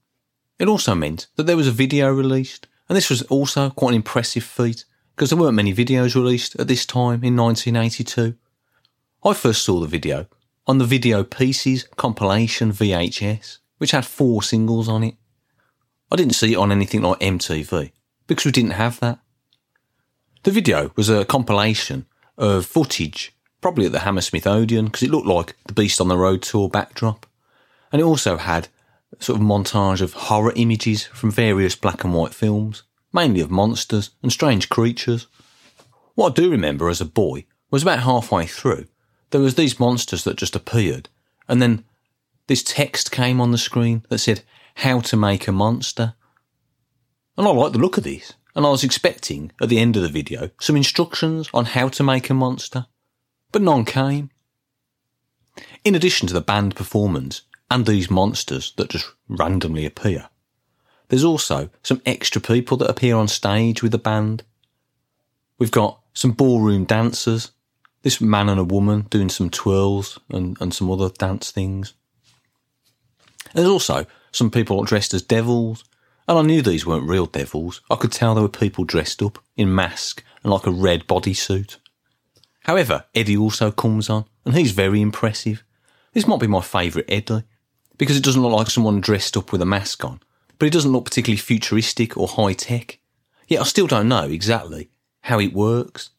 It 0.57 0.67
also 0.67 0.95
meant 0.95 1.27
that 1.35 1.43
there 1.43 1.57
was 1.57 1.67
a 1.67 1.71
video 1.71 2.11
released, 2.11 2.67
and 2.89 2.95
this 2.95 3.09
was 3.09 3.21
also 3.23 3.69
quite 3.69 3.89
an 3.89 3.95
impressive 3.95 4.43
feat 4.43 4.85
because 5.15 5.29
there 5.29 5.39
weren't 5.39 5.55
many 5.55 5.73
videos 5.73 6.15
released 6.15 6.55
at 6.59 6.67
this 6.67 6.85
time 6.85 7.23
in 7.23 7.35
1982. 7.35 8.35
I 9.23 9.33
first 9.33 9.63
saw 9.63 9.79
the 9.79 9.87
video 9.87 10.27
on 10.65 10.79
the 10.79 10.85
Video 10.85 11.23
Pieces 11.23 11.83
compilation 11.95 12.71
VHS, 12.71 13.59
which 13.77 13.91
had 13.91 14.05
four 14.05 14.41
singles 14.41 14.89
on 14.89 15.03
it. 15.03 15.15
I 16.11 16.15
didn't 16.15 16.33
see 16.33 16.53
it 16.53 16.57
on 16.57 16.71
anything 16.71 17.01
like 17.01 17.19
MTV 17.19 17.91
because 18.35 18.45
we 18.45 18.51
didn't 18.51 18.71
have 18.71 18.97
that. 19.01 19.19
The 20.43 20.51
video 20.51 20.93
was 20.95 21.09
a 21.09 21.25
compilation 21.25 22.05
of 22.37 22.65
footage, 22.65 23.35
probably 23.59 23.85
at 23.85 23.91
the 23.91 23.99
Hammersmith 23.99 24.47
Odeon, 24.47 24.85
because 24.85 25.03
it 25.03 25.11
looked 25.11 25.27
like 25.27 25.57
the 25.65 25.73
Beast 25.73 25.99
on 25.99 26.07
the 26.07 26.17
Road 26.17 26.41
tour 26.41 26.69
backdrop. 26.69 27.25
And 27.91 28.01
it 28.01 28.05
also 28.05 28.37
had 28.37 28.69
sort 29.19 29.37
of 29.37 29.45
montage 29.45 29.99
of 29.99 30.13
horror 30.13 30.53
images 30.55 31.03
from 31.07 31.29
various 31.29 31.75
black 31.75 32.05
and 32.05 32.13
white 32.13 32.33
films, 32.33 32.83
mainly 33.11 33.41
of 33.41 33.51
monsters 33.51 34.11
and 34.23 34.31
strange 34.31 34.69
creatures. 34.69 35.27
What 36.15 36.31
I 36.31 36.41
do 36.41 36.49
remember 36.49 36.87
as 36.87 37.01
a 37.01 37.05
boy 37.05 37.45
was 37.69 37.83
about 37.83 37.99
halfway 37.99 38.45
through, 38.45 38.87
there 39.31 39.41
was 39.41 39.55
these 39.55 39.79
monsters 39.79 40.23
that 40.23 40.37
just 40.37 40.55
appeared, 40.55 41.09
and 41.49 41.61
then 41.61 41.83
this 42.47 42.63
text 42.63 43.11
came 43.11 43.41
on 43.41 43.51
the 43.51 43.57
screen 43.57 44.05
that 44.07 44.19
said, 44.19 44.43
how 44.75 45.01
to 45.01 45.17
make 45.17 45.49
a 45.49 45.51
monster. 45.51 46.13
And 47.37 47.47
I 47.47 47.51
liked 47.51 47.73
the 47.73 47.79
look 47.79 47.97
of 47.97 48.03
this 48.03 48.33
and 48.55 48.65
I 48.65 48.69
was 48.69 48.83
expecting, 48.83 49.51
at 49.61 49.69
the 49.69 49.79
end 49.79 49.95
of 49.95 50.03
the 50.03 50.09
video, 50.09 50.49
some 50.59 50.75
instructions 50.75 51.49
on 51.53 51.65
how 51.65 51.87
to 51.89 52.03
make 52.03 52.29
a 52.29 52.33
monster, 52.33 52.87
but 53.51 53.61
none 53.61 53.85
came. 53.85 54.29
In 55.83 55.95
addition 55.95 56.27
to 56.27 56.33
the 56.33 56.41
band 56.41 56.75
performance 56.75 57.43
and 57.69 57.85
these 57.85 58.09
monsters 58.09 58.73
that 58.77 58.89
just 58.89 59.09
randomly 59.27 59.85
appear, 59.85 60.29
there's 61.07 61.23
also 61.23 61.69
some 61.83 62.01
extra 62.05 62.41
people 62.41 62.77
that 62.77 62.89
appear 62.89 63.15
on 63.15 63.27
stage 63.27 63.81
with 63.81 63.91
the 63.91 63.97
band. 63.97 64.43
We've 65.57 65.71
got 65.71 65.99
some 66.13 66.31
ballroom 66.31 66.85
dancers, 66.85 67.51
this 68.01 68.19
man 68.19 68.49
and 68.49 68.59
a 68.59 68.65
woman 68.65 69.07
doing 69.09 69.29
some 69.29 69.49
twirls 69.49 70.19
and, 70.29 70.57
and 70.59 70.73
some 70.73 70.89
other 70.89 71.09
dance 71.09 71.51
things. 71.51 71.93
There's 73.53 73.67
also 73.67 74.05
some 74.31 74.49
people 74.49 74.83
dressed 74.83 75.13
as 75.13 75.21
devils, 75.21 75.83
and 76.27 76.37
I 76.37 76.41
knew 76.41 76.61
these 76.61 76.85
weren't 76.85 77.07
real 77.07 77.25
devils. 77.25 77.81
I 77.89 77.95
could 77.95 78.11
tell 78.11 78.35
they 78.35 78.41
were 78.41 78.49
people 78.49 78.83
dressed 78.83 79.21
up 79.21 79.39
in 79.55 79.73
mask 79.73 80.23
and 80.43 80.51
like 80.51 80.65
a 80.65 80.71
red 80.71 81.07
bodysuit. 81.07 81.77
However, 82.63 83.05
Eddie 83.15 83.37
also 83.37 83.71
comes 83.71 84.09
on, 84.09 84.25
and 84.45 84.55
he's 84.55 84.71
very 84.71 85.01
impressive. 85.01 85.63
This 86.13 86.27
might 86.27 86.39
be 86.39 86.47
my 86.47 86.61
favourite 86.61 87.09
Eddie, 87.09 87.43
because 87.97 88.17
it 88.17 88.23
doesn't 88.23 88.41
look 88.41 88.53
like 88.53 88.69
someone 88.69 89.01
dressed 89.01 89.37
up 89.37 89.51
with 89.51 89.61
a 89.61 89.65
mask 89.65 90.03
on, 90.05 90.19
but 90.57 90.65
it 90.67 90.73
doesn't 90.73 90.91
look 90.91 91.05
particularly 91.05 91.37
futuristic 91.37 92.17
or 92.17 92.27
high 92.27 92.53
tech. 92.53 92.99
Yet 93.47 93.61
I 93.61 93.63
still 93.65 93.87
don't 93.87 94.07
know 94.07 94.23
exactly 94.23 94.89
how 95.21 95.39
it 95.39 95.53
works. 95.53 96.11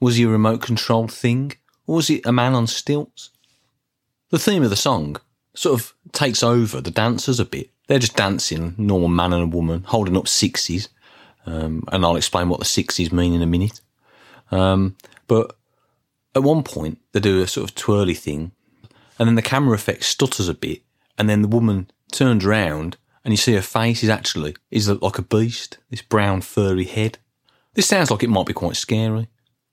Was 0.00 0.16
he 0.16 0.24
a 0.24 0.28
remote 0.28 0.62
controlled 0.62 1.12
thing, 1.12 1.52
or 1.86 1.96
was 1.96 2.10
it 2.10 2.26
a 2.26 2.32
man 2.32 2.54
on 2.54 2.66
stilts? 2.66 3.30
The 4.30 4.38
theme 4.38 4.62
of 4.62 4.70
the 4.70 4.76
song 4.76 5.16
sort 5.54 5.80
of 5.80 5.94
takes 6.12 6.42
over 6.42 6.80
the 6.80 6.90
dancers 6.90 7.40
a 7.40 7.44
bit, 7.44 7.70
they're 7.86 7.98
just 7.98 8.16
dancing, 8.16 8.74
normal 8.78 9.08
man 9.08 9.32
and 9.32 9.42
a 9.42 9.56
woman, 9.56 9.84
holding 9.84 10.16
up 10.16 10.28
sixes. 10.28 10.88
Um, 11.44 11.84
and 11.92 12.04
I'll 12.04 12.16
explain 12.16 12.48
what 12.48 12.58
the 12.58 12.64
sixes 12.64 13.12
mean 13.12 13.32
in 13.32 13.42
a 13.42 13.46
minute. 13.46 13.80
Um, 14.50 14.96
but 15.28 15.56
at 16.34 16.42
one 16.42 16.62
point, 16.62 16.98
they 17.12 17.20
do 17.20 17.40
a 17.40 17.46
sort 17.46 17.68
of 17.68 17.74
twirly 17.76 18.14
thing, 18.14 18.52
and 19.18 19.28
then 19.28 19.36
the 19.36 19.42
camera 19.42 19.74
effect 19.74 20.04
stutters 20.04 20.48
a 20.48 20.54
bit, 20.54 20.82
and 21.16 21.30
then 21.30 21.42
the 21.42 21.48
woman 21.48 21.90
turns 22.12 22.44
around, 22.44 22.96
and 23.24 23.32
you 23.32 23.36
see 23.36 23.54
her 23.54 23.62
face 23.62 24.02
is 24.02 24.10
actually 24.10 24.54
is 24.70 24.88
like 24.88 25.18
a 25.18 25.22
beast, 25.22 25.78
this 25.90 26.02
brown 26.02 26.40
furry 26.40 26.84
head. 26.84 27.18
This 27.74 27.86
sounds 27.86 28.10
like 28.10 28.22
it 28.22 28.30
might 28.30 28.46
be 28.46 28.52
quite 28.52 28.76
scary, 28.76 29.28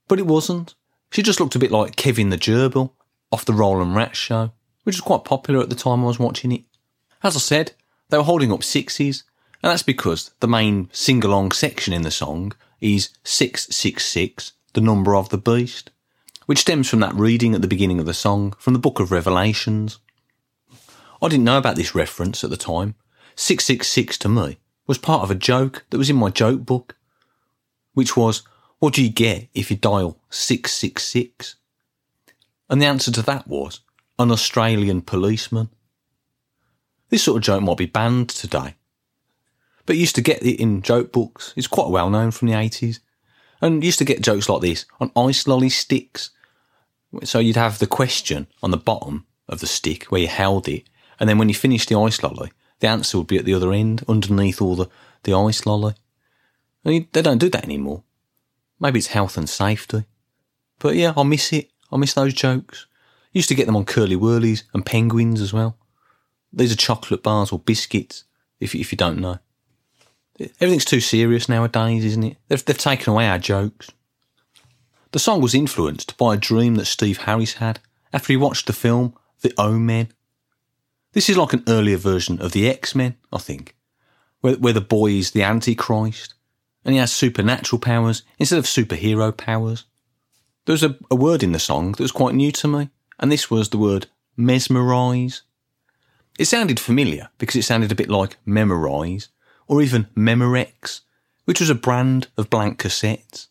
but 0.07 0.19
it 0.19 0.27
wasn't. 0.27 0.75
She 1.11 1.21
just 1.21 1.39
looked 1.39 1.55
a 1.55 1.59
bit 1.59 1.71
like 1.71 1.95
Kevin 1.95 2.29
the 2.29 2.37
Gerbil 2.37 2.91
off 3.31 3.45
the 3.45 3.53
Roland 3.53 3.95
Rat 3.95 4.15
show, 4.15 4.51
which 4.83 4.95
was 4.95 5.01
quite 5.01 5.23
popular 5.23 5.61
at 5.61 5.69
the 5.69 5.75
time 5.75 6.03
I 6.03 6.07
was 6.07 6.19
watching 6.19 6.51
it. 6.51 6.63
As 7.21 7.35
I 7.35 7.39
said, 7.39 7.73
they 8.13 8.19
were 8.19 8.23
holding 8.23 8.53
up 8.53 8.63
sixes, 8.63 9.23
and 9.63 9.71
that's 9.71 9.81
because 9.81 10.29
the 10.39 10.47
main 10.47 10.87
sing 10.93 11.23
along 11.23 11.51
section 11.51 11.93
in 11.93 12.03
the 12.03 12.11
song 12.11 12.53
is 12.79 13.09
666, 13.23 14.53
the 14.73 14.81
number 14.81 15.15
of 15.15 15.29
the 15.29 15.37
beast, 15.39 15.89
which 16.45 16.59
stems 16.59 16.87
from 16.87 16.99
that 16.99 17.15
reading 17.15 17.55
at 17.55 17.63
the 17.63 17.67
beginning 17.67 17.99
of 17.99 18.05
the 18.05 18.13
song 18.13 18.53
from 18.59 18.73
the 18.73 18.79
book 18.79 18.99
of 18.99 19.11
Revelations. 19.11 19.97
I 21.23 21.27
didn't 21.27 21.45
know 21.45 21.57
about 21.57 21.75
this 21.75 21.95
reference 21.95 22.43
at 22.43 22.51
the 22.51 22.55
time. 22.55 22.93
666 23.35 24.19
to 24.19 24.29
me 24.29 24.59
was 24.85 24.99
part 24.99 25.23
of 25.23 25.31
a 25.31 25.35
joke 25.35 25.83
that 25.89 25.97
was 25.97 26.11
in 26.11 26.15
my 26.15 26.29
joke 26.29 26.63
book, 26.63 26.95
which 27.95 28.15
was, 28.15 28.43
what 28.77 28.93
do 28.93 29.03
you 29.03 29.09
get 29.09 29.47
if 29.55 29.71
you 29.71 29.77
dial 29.77 30.19
666? 30.29 31.55
And 32.69 32.79
the 32.79 32.85
answer 32.85 33.11
to 33.11 33.23
that 33.23 33.47
was, 33.47 33.79
an 34.19 34.29
Australian 34.29 35.01
policeman. 35.01 35.69
This 37.09 37.23
sort 37.23 37.37
of 37.37 37.43
joke 37.43 37.61
might 37.61 37.77
be 37.77 37.85
banned 37.85 38.29
today. 38.29 38.75
But 39.85 39.97
used 39.97 40.15
to 40.15 40.21
get 40.21 40.41
it 40.43 40.61
in 40.61 40.81
joke 40.81 41.11
books. 41.11 41.53
It's 41.55 41.67
quite 41.67 41.89
well 41.89 42.09
known 42.09 42.31
from 42.31 42.47
the 42.47 42.53
80s. 42.53 42.99
And 43.61 43.83
used 43.83 43.99
to 43.99 44.05
get 44.05 44.21
jokes 44.21 44.49
like 44.49 44.61
this 44.61 44.85
on 44.99 45.11
ice 45.15 45.47
lolly 45.47 45.69
sticks. 45.69 46.31
So 47.23 47.39
you'd 47.39 47.55
have 47.55 47.79
the 47.79 47.87
question 47.87 48.47
on 48.61 48.71
the 48.71 48.77
bottom 48.77 49.25
of 49.47 49.59
the 49.59 49.67
stick 49.67 50.05
where 50.05 50.21
you 50.21 50.27
held 50.27 50.67
it. 50.67 50.83
And 51.19 51.29
then 51.29 51.37
when 51.37 51.49
you 51.49 51.55
finished 51.55 51.89
the 51.89 51.97
ice 51.97 52.23
lolly, 52.23 52.51
the 52.79 52.87
answer 52.87 53.17
would 53.17 53.27
be 53.27 53.37
at 53.37 53.45
the 53.45 53.53
other 53.53 53.71
end, 53.71 54.03
underneath 54.07 54.61
all 54.61 54.75
the, 54.75 54.89
the 55.23 55.33
ice 55.33 55.65
lolly. 55.65 55.95
they 56.83 56.99
don't 57.11 57.37
do 57.37 57.49
that 57.49 57.63
anymore. 57.63 58.03
Maybe 58.79 58.99
it's 58.99 59.07
health 59.07 59.37
and 59.37 59.49
safety. 59.49 60.05
But 60.79 60.95
yeah, 60.95 61.13
I 61.15 61.23
miss 61.23 61.53
it. 61.53 61.71
I 61.91 61.97
miss 61.97 62.13
those 62.13 62.33
jokes. 62.33 62.87
Used 63.31 63.49
to 63.49 63.55
get 63.55 63.65
them 63.65 63.75
on 63.75 63.85
curly 63.85 64.15
whirlies 64.15 64.63
and 64.73 64.85
penguins 64.85 65.39
as 65.39 65.53
well. 65.53 65.77
These 66.53 66.71
are 66.71 66.77
chocolate 66.77 67.23
bars 67.23 67.51
or 67.51 67.59
biscuits, 67.59 68.23
if, 68.59 68.75
if 68.75 68.91
you 68.91 68.97
don't 68.97 69.19
know. 69.19 69.39
Everything's 70.39 70.85
too 70.85 70.99
serious 70.99 71.49
nowadays, 71.49 72.05
isn't 72.05 72.23
it? 72.23 72.37
They've, 72.47 72.63
they've 72.63 72.77
taken 72.77 73.11
away 73.11 73.27
our 73.27 73.39
jokes. 73.39 73.89
The 75.11 75.19
song 75.19 75.41
was 75.41 75.55
influenced 75.55 76.17
by 76.17 76.33
a 76.33 76.37
dream 76.37 76.75
that 76.75 76.85
Steve 76.85 77.19
Harris 77.19 77.55
had 77.55 77.79
after 78.11 78.33
he 78.33 78.37
watched 78.37 78.67
the 78.67 78.73
film 78.73 79.13
The 79.41 79.53
O-Men. 79.57 80.09
This 81.13 81.29
is 81.29 81.37
like 81.37 81.53
an 81.53 81.63
earlier 81.67 81.97
version 81.97 82.41
of 82.41 82.51
the 82.51 82.67
X-Men, 82.67 83.15
I 83.31 83.37
think, 83.37 83.75
where, 84.41 84.55
where 84.55 84.73
the 84.73 84.81
boy 84.81 85.11
is 85.11 85.31
the 85.31 85.43
Antichrist 85.43 86.33
and 86.85 86.93
he 86.93 86.99
has 86.99 87.11
supernatural 87.11 87.79
powers 87.79 88.23
instead 88.37 88.59
of 88.59 88.65
superhero 88.65 89.35
powers. 89.35 89.85
There 90.65 90.73
was 90.73 90.83
a, 90.83 90.97
a 91.09 91.15
word 91.15 91.43
in 91.43 91.51
the 91.51 91.59
song 91.59 91.91
that 91.91 91.99
was 91.99 92.11
quite 92.11 92.35
new 92.35 92.51
to 92.53 92.67
me, 92.67 92.89
and 93.19 93.31
this 93.31 93.49
was 93.49 93.69
the 93.69 93.77
word 93.77 94.07
mesmerise. 94.37 95.41
It 96.39 96.45
sounded 96.45 96.79
familiar 96.79 97.29
because 97.37 97.55
it 97.55 97.63
sounded 97.63 97.91
a 97.91 97.95
bit 97.95 98.09
like 98.09 98.37
Memorize 98.45 99.29
or 99.67 99.81
even 99.81 100.07
Memorex, 100.15 101.01
which 101.45 101.59
was 101.59 101.69
a 101.69 101.75
brand 101.75 102.27
of 102.37 102.49
blank 102.49 102.79
cassettes. 102.79 103.47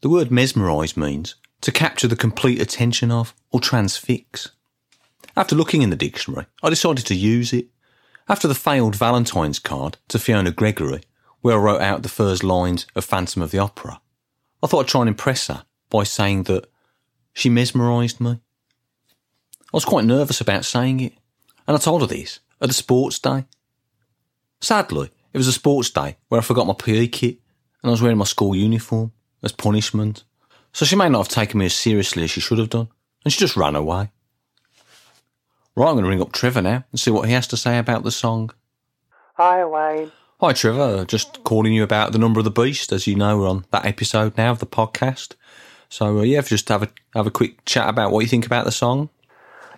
The 0.00 0.08
word 0.08 0.30
mesmerise 0.30 0.96
means 0.96 1.34
to 1.60 1.72
capture 1.72 2.08
the 2.08 2.16
complete 2.16 2.60
attention 2.60 3.10
of 3.10 3.34
or 3.50 3.60
transfix. 3.60 4.50
After 5.36 5.54
looking 5.54 5.82
in 5.82 5.90
the 5.90 5.96
dictionary, 5.96 6.46
I 6.62 6.70
decided 6.70 7.06
to 7.06 7.14
use 7.14 7.52
it. 7.52 7.66
After 8.28 8.48
the 8.48 8.54
failed 8.54 8.96
Valentine's 8.96 9.58
card 9.58 9.98
to 10.08 10.18
Fiona 10.18 10.52
Gregory, 10.52 11.02
where 11.40 11.56
I 11.56 11.58
wrote 11.58 11.80
out 11.80 12.02
the 12.02 12.08
first 12.08 12.44
lines 12.44 12.86
of 12.94 13.04
Phantom 13.04 13.42
of 13.42 13.50
the 13.50 13.58
Opera, 13.58 14.00
I 14.62 14.66
thought 14.66 14.80
I'd 14.80 14.88
try 14.88 15.02
and 15.02 15.08
impress 15.08 15.48
her 15.48 15.64
by 15.90 16.04
saying 16.04 16.44
that 16.44 16.66
she 17.32 17.48
mesmerised 17.48 18.20
me. 18.20 18.32
I 18.32 18.36
was 19.72 19.84
quite 19.84 20.04
nervous 20.04 20.40
about 20.40 20.64
saying 20.64 21.00
it, 21.00 21.14
and 21.70 21.76
I 21.76 21.80
told 21.80 22.00
her 22.00 22.06
this 22.08 22.40
at 22.60 22.66
the 22.66 22.74
sports 22.74 23.20
day. 23.20 23.44
Sadly, 24.60 25.08
it 25.32 25.38
was 25.38 25.46
a 25.46 25.52
sports 25.52 25.88
day 25.88 26.16
where 26.26 26.40
I 26.40 26.42
forgot 26.42 26.66
my 26.66 26.74
PE 26.74 27.06
kit 27.06 27.38
and 27.80 27.88
I 27.88 27.92
was 27.92 28.02
wearing 28.02 28.18
my 28.18 28.24
school 28.24 28.56
uniform 28.56 29.12
as 29.44 29.52
punishment. 29.52 30.24
So 30.72 30.84
she 30.84 30.96
may 30.96 31.08
not 31.08 31.18
have 31.18 31.28
taken 31.28 31.60
me 31.60 31.66
as 31.66 31.74
seriously 31.74 32.24
as 32.24 32.32
she 32.32 32.40
should 32.40 32.58
have 32.58 32.70
done, 32.70 32.88
and 33.24 33.32
she 33.32 33.38
just 33.38 33.56
ran 33.56 33.76
away. 33.76 34.10
Right, 35.76 35.86
I'm 35.86 35.94
going 35.94 36.02
to 36.02 36.10
ring 36.10 36.20
up 36.20 36.32
Trevor 36.32 36.60
now 36.60 36.84
and 36.90 36.98
see 36.98 37.12
what 37.12 37.28
he 37.28 37.34
has 37.34 37.46
to 37.46 37.56
say 37.56 37.78
about 37.78 38.02
the 38.02 38.10
song. 38.10 38.50
Hi, 39.34 39.64
Wayne. 39.64 40.10
Hi, 40.40 40.52
Trevor. 40.52 41.04
Just 41.04 41.44
calling 41.44 41.72
you 41.72 41.84
about 41.84 42.10
the 42.10 42.18
number 42.18 42.40
of 42.40 42.44
the 42.44 42.50
beast. 42.50 42.90
As 42.90 43.06
you 43.06 43.14
know, 43.14 43.38
we're 43.38 43.48
on 43.48 43.64
that 43.70 43.86
episode 43.86 44.36
now 44.36 44.50
of 44.50 44.58
the 44.58 44.66
podcast. 44.66 45.36
So 45.88 46.18
uh, 46.18 46.22
yeah, 46.22 46.40
just 46.40 46.68
have 46.68 46.82
a 46.82 46.88
have 47.14 47.28
a 47.28 47.30
quick 47.30 47.64
chat 47.64 47.88
about 47.88 48.10
what 48.10 48.22
you 48.22 48.26
think 48.26 48.46
about 48.46 48.64
the 48.64 48.72
song. 48.72 49.08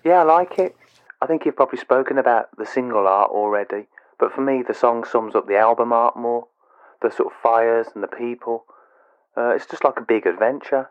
Yeah, 0.05 0.21
I 0.21 0.23
like 0.23 0.59
it. 0.59 0.75
I 1.23 1.27
think 1.27 1.45
you've 1.45 1.55
probably 1.55 1.79
spoken 1.79 2.19
about 2.19 2.49
the 2.59 2.67
single 2.67 3.07
art 3.07 3.31
already, 3.31 3.87
but 4.19 4.33
for 4.33 4.41
me, 4.41 4.65
the 4.67 4.75
song 4.75 5.05
sums 5.05 5.37
up 5.37 5.47
the 5.47 5.57
album 5.57 5.93
art 5.93 6.17
more. 6.17 6.49
The 7.01 7.13
sort 7.13 7.33
of 7.33 7.41
fires 7.41 7.87
and 7.95 8.03
the 8.03 8.09
people. 8.09 8.65
Uh, 9.37 9.51
it's 9.51 9.67
just 9.67 9.85
like 9.85 9.99
a 9.99 10.05
big 10.05 10.27
adventure. 10.27 10.91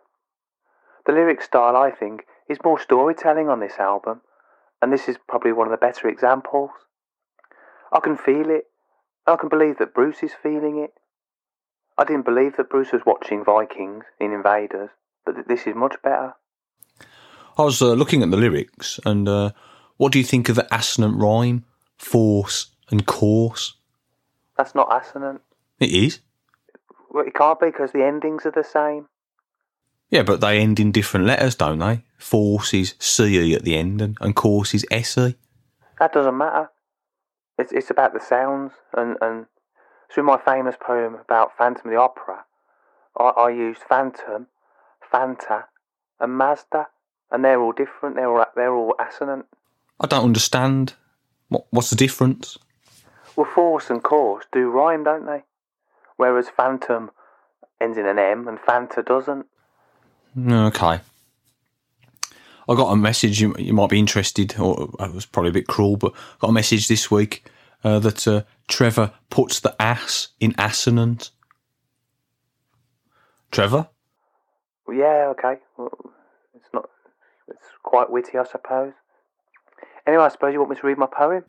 The 1.06 1.12
lyric 1.12 1.42
style, 1.42 1.76
I 1.76 1.92
think, 1.92 2.28
is 2.48 2.60
more 2.64 2.80
storytelling 2.80 3.50
on 3.50 3.60
this 3.60 3.78
album, 3.78 4.22
and 4.82 4.94
this 4.94 5.10
is 5.10 5.18
probably 5.28 5.52
one 5.52 5.68
of 5.68 5.72
the 5.72 5.86
better 5.86 6.08
examples. 6.08 6.72
I 7.92 8.00
can 8.00 8.16
feel 8.16 8.50
it. 8.50 8.68
I 9.28 9.36
can 9.36 9.50
believe 9.50 9.80
that 9.80 9.94
Bruce 9.94 10.24
is 10.24 10.32
feeling 10.42 10.78
it. 10.78 10.94
I 11.98 12.06
didn't 12.06 12.24
believe 12.26 12.56
that 12.56 12.70
Bruce 12.70 12.94
was 12.94 13.02
watching 13.06 13.44
Vikings 13.44 14.06
in 14.18 14.32
Invaders, 14.32 14.92
but 15.26 15.34
th- 15.34 15.48
this 15.48 15.68
is 15.68 15.76
much 15.76 15.96
better. 16.02 16.36
I 17.58 17.64
was 17.64 17.82
uh, 17.82 17.94
looking 17.94 18.24
at 18.24 18.32
the 18.32 18.38
lyrics, 18.38 18.98
and 19.06 19.28
uh, 19.28 19.52
what 20.02 20.12
do 20.12 20.18
you 20.18 20.26
think 20.26 20.50
of 20.50 20.56
the 20.56 20.68
assonant 20.76 21.16
rhyme, 21.22 21.64
force 21.96 22.72
and 22.90 23.06
course? 23.06 23.76
That's 24.58 24.74
not 24.74 24.90
assonant. 24.92 25.42
It 25.80 25.92
is. 25.92 26.22
Well, 27.12 27.28
it 27.28 27.36
can't 27.36 27.60
be 27.60 27.68
because 27.68 27.92
the 27.92 28.04
endings 28.04 28.48
are 28.48 28.52
the 28.52 28.64
same. 28.64 29.10
Yeah, 30.10 30.24
but 30.24 30.42
they 30.42 30.58
end 30.58 30.80
in 30.80 30.92
different 30.92 31.28
letters, 31.28 31.54
don't 31.54 31.78
they? 31.78 32.04
Force 32.18 32.74
is 32.74 32.96
CE 32.98 33.54
at 33.54 33.62
the 33.62 33.78
end, 33.78 34.02
and, 34.02 34.18
and 34.20 34.36
course 34.36 34.74
is 34.74 34.88
SE. 34.90 35.36
That 36.00 36.14
doesn't 36.14 36.36
matter. 36.36 36.72
It's 37.60 37.72
it's 37.72 37.92
about 37.92 38.14
the 38.16 38.20
sounds 38.20 38.72
and 38.98 39.18
and 39.22 39.46
so 40.10 40.22
in 40.22 40.26
my 40.26 40.40
famous 40.40 40.78
poem 40.84 41.14
about 41.14 41.56
Phantom 41.56 41.86
of 41.86 41.94
the 41.94 42.02
Opera, 42.02 42.46
I, 43.20 43.24
I 43.24 43.50
used 43.52 43.82
Phantom, 43.88 44.48
Fanta, 45.14 45.66
and 46.20 46.36
Mazda, 46.36 46.88
and 47.30 47.46
they're 47.46 47.62
all 47.62 47.72
different. 47.72 48.16
They're 48.16 48.36
all 48.36 48.46
they're 48.56 48.74
all 48.74 48.96
assonant. 49.00 49.46
I 50.02 50.08
don't 50.08 50.26
understand. 50.26 50.96
What, 51.50 51.66
what's 51.70 51.92
the 51.92 51.96
difference? 51.96 52.58
Well, 53.36 53.50
force 53.54 53.90
and 53.90 54.04
course 54.04 54.46
do 54.52 54.70
rhyme, 54.70 55.04
don't 55.04 55.26
they? 55.26 55.44
Whereas 56.18 56.50
Phantom 56.50 57.12
ends 57.80 57.98
in 57.98 58.06
an 58.06 58.20
M 58.20 58.48
and 58.48 58.58
Fanta 58.60 59.06
doesn't. 59.06 59.46
Okay. 60.38 61.00
I 62.70 62.76
got 62.76 62.92
a 62.92 62.96
message. 62.96 63.42
You, 63.42 63.56
you 63.58 63.74
might 63.74 63.90
be 63.90 64.00
interested, 64.00 64.58
or 64.60 64.90
it 65.00 65.14
was 65.14 65.26
probably 65.26 65.50
a 65.50 65.54
bit 65.54 65.68
cruel, 65.68 65.98
but 65.98 66.14
I 66.14 66.38
got 66.40 66.50
a 66.50 66.54
message 66.54 66.88
this 66.88 67.12
week 67.12 67.46
uh, 67.84 68.00
that 68.00 68.28
uh, 68.28 68.44
Trevor 68.68 69.12
puts 69.30 69.60
the 69.60 69.76
ass 69.80 70.30
in 70.40 70.56
assonant. 70.58 71.32
Trevor? 73.52 73.90
Yeah, 74.88 75.28
okay. 75.32 75.56
Well, 75.78 75.92
it's 76.56 76.70
not. 76.74 76.90
It's 77.48 77.66
quite 77.84 78.10
witty, 78.10 78.38
I 78.38 78.46
suppose. 78.46 78.94
Anyway, 80.06 80.24
I 80.24 80.30
suppose 80.30 80.54
you 80.54 80.60
want 80.60 80.72
me 80.72 80.78
to 80.78 80.88
read 80.88 80.98
my 80.98 81.08
poem. 81.08 81.44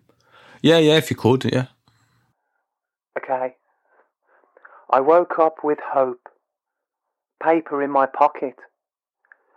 Yeah, 0.60 0.78
yeah, 0.78 0.96
if 0.96 1.10
you 1.10 1.16
could, 1.16 1.44
yeah. 1.44 1.66
Okay. 3.18 3.56
I 4.90 5.00
woke 5.00 5.38
up 5.38 5.56
with 5.64 5.78
hope. 5.94 6.28
Paper 7.42 7.82
in 7.82 7.90
my 7.90 8.06
pocket. 8.06 8.56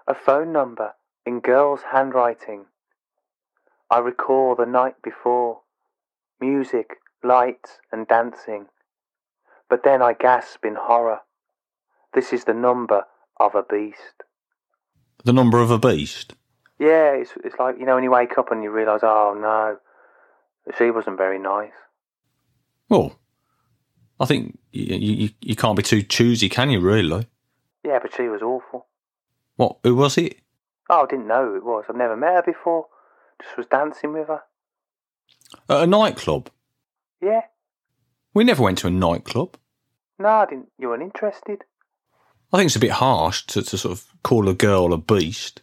A 0.07 0.15
phone 0.15 0.51
number 0.51 0.93
in 1.25 1.39
girl's 1.39 1.81
handwriting. 1.91 2.65
I 3.89 3.99
recall 3.99 4.55
the 4.55 4.65
night 4.65 4.95
before. 5.03 5.59
Music, 6.39 6.95
lights, 7.23 7.79
and 7.91 8.07
dancing. 8.07 8.67
But 9.69 9.83
then 9.83 10.01
I 10.01 10.13
gasp 10.13 10.65
in 10.65 10.75
horror. 10.75 11.19
This 12.13 12.31
is 12.31 12.45
the 12.45 12.53
number 12.53 13.05
of 13.39 13.55
a 13.55 13.63
beast. 13.63 14.23
The 15.23 15.33
number 15.33 15.59
of 15.59 15.71
a 15.71 15.79
beast. 15.79 16.33
Yeah, 16.79 17.13
it's, 17.13 17.31
it's 17.43 17.57
like, 17.57 17.79
you 17.79 17.85
know, 17.85 17.95
when 17.95 18.03
you 18.03 18.11
wake 18.11 18.37
up 18.37 18.51
and 18.51 18.63
you 18.63 18.69
realise, 18.69 19.01
oh 19.03 19.35
no, 19.39 19.77
she 20.77 20.91
wasn't 20.91 21.17
very 21.17 21.39
nice. 21.39 21.71
Well, 22.89 23.17
I 24.19 24.25
think 24.25 24.59
you, 24.71 24.95
you, 24.95 25.29
you 25.41 25.55
can't 25.55 25.77
be 25.77 25.83
too 25.83 26.01
choosy, 26.01 26.49
can 26.49 26.69
you, 26.69 26.79
really? 26.79 27.27
Yeah, 27.83 27.99
but 28.01 28.13
she 28.15 28.27
was 28.27 28.41
awful. 28.41 28.87
What, 29.55 29.77
who 29.83 29.95
was 29.95 30.17
it? 30.17 30.39
Oh, 30.89 31.03
I 31.03 31.05
didn't 31.07 31.27
know 31.27 31.45
who 31.45 31.55
it 31.55 31.65
was. 31.65 31.85
I've 31.89 31.95
never 31.95 32.15
met 32.15 32.35
her 32.35 32.43
before. 32.43 32.87
Just 33.41 33.57
was 33.57 33.65
dancing 33.67 34.13
with 34.13 34.27
her. 34.27 34.41
At 35.69 35.83
a 35.83 35.87
nightclub? 35.87 36.49
Yeah. 37.21 37.41
We 38.33 38.43
never 38.43 38.63
went 38.63 38.79
to 38.79 38.87
a 38.87 38.91
nightclub. 38.91 39.57
No, 40.19 40.27
I 40.27 40.45
didn't. 40.45 40.69
You 40.77 40.89
weren't 40.89 41.03
interested. 41.03 41.63
I 42.53 42.57
think 42.57 42.67
it's 42.67 42.75
a 42.75 42.79
bit 42.79 42.91
harsh 42.91 43.45
to, 43.47 43.61
to 43.61 43.77
sort 43.77 43.91
of 43.91 44.05
call 44.23 44.47
a 44.47 44.53
girl 44.53 44.93
a 44.93 44.97
beast. 44.97 45.61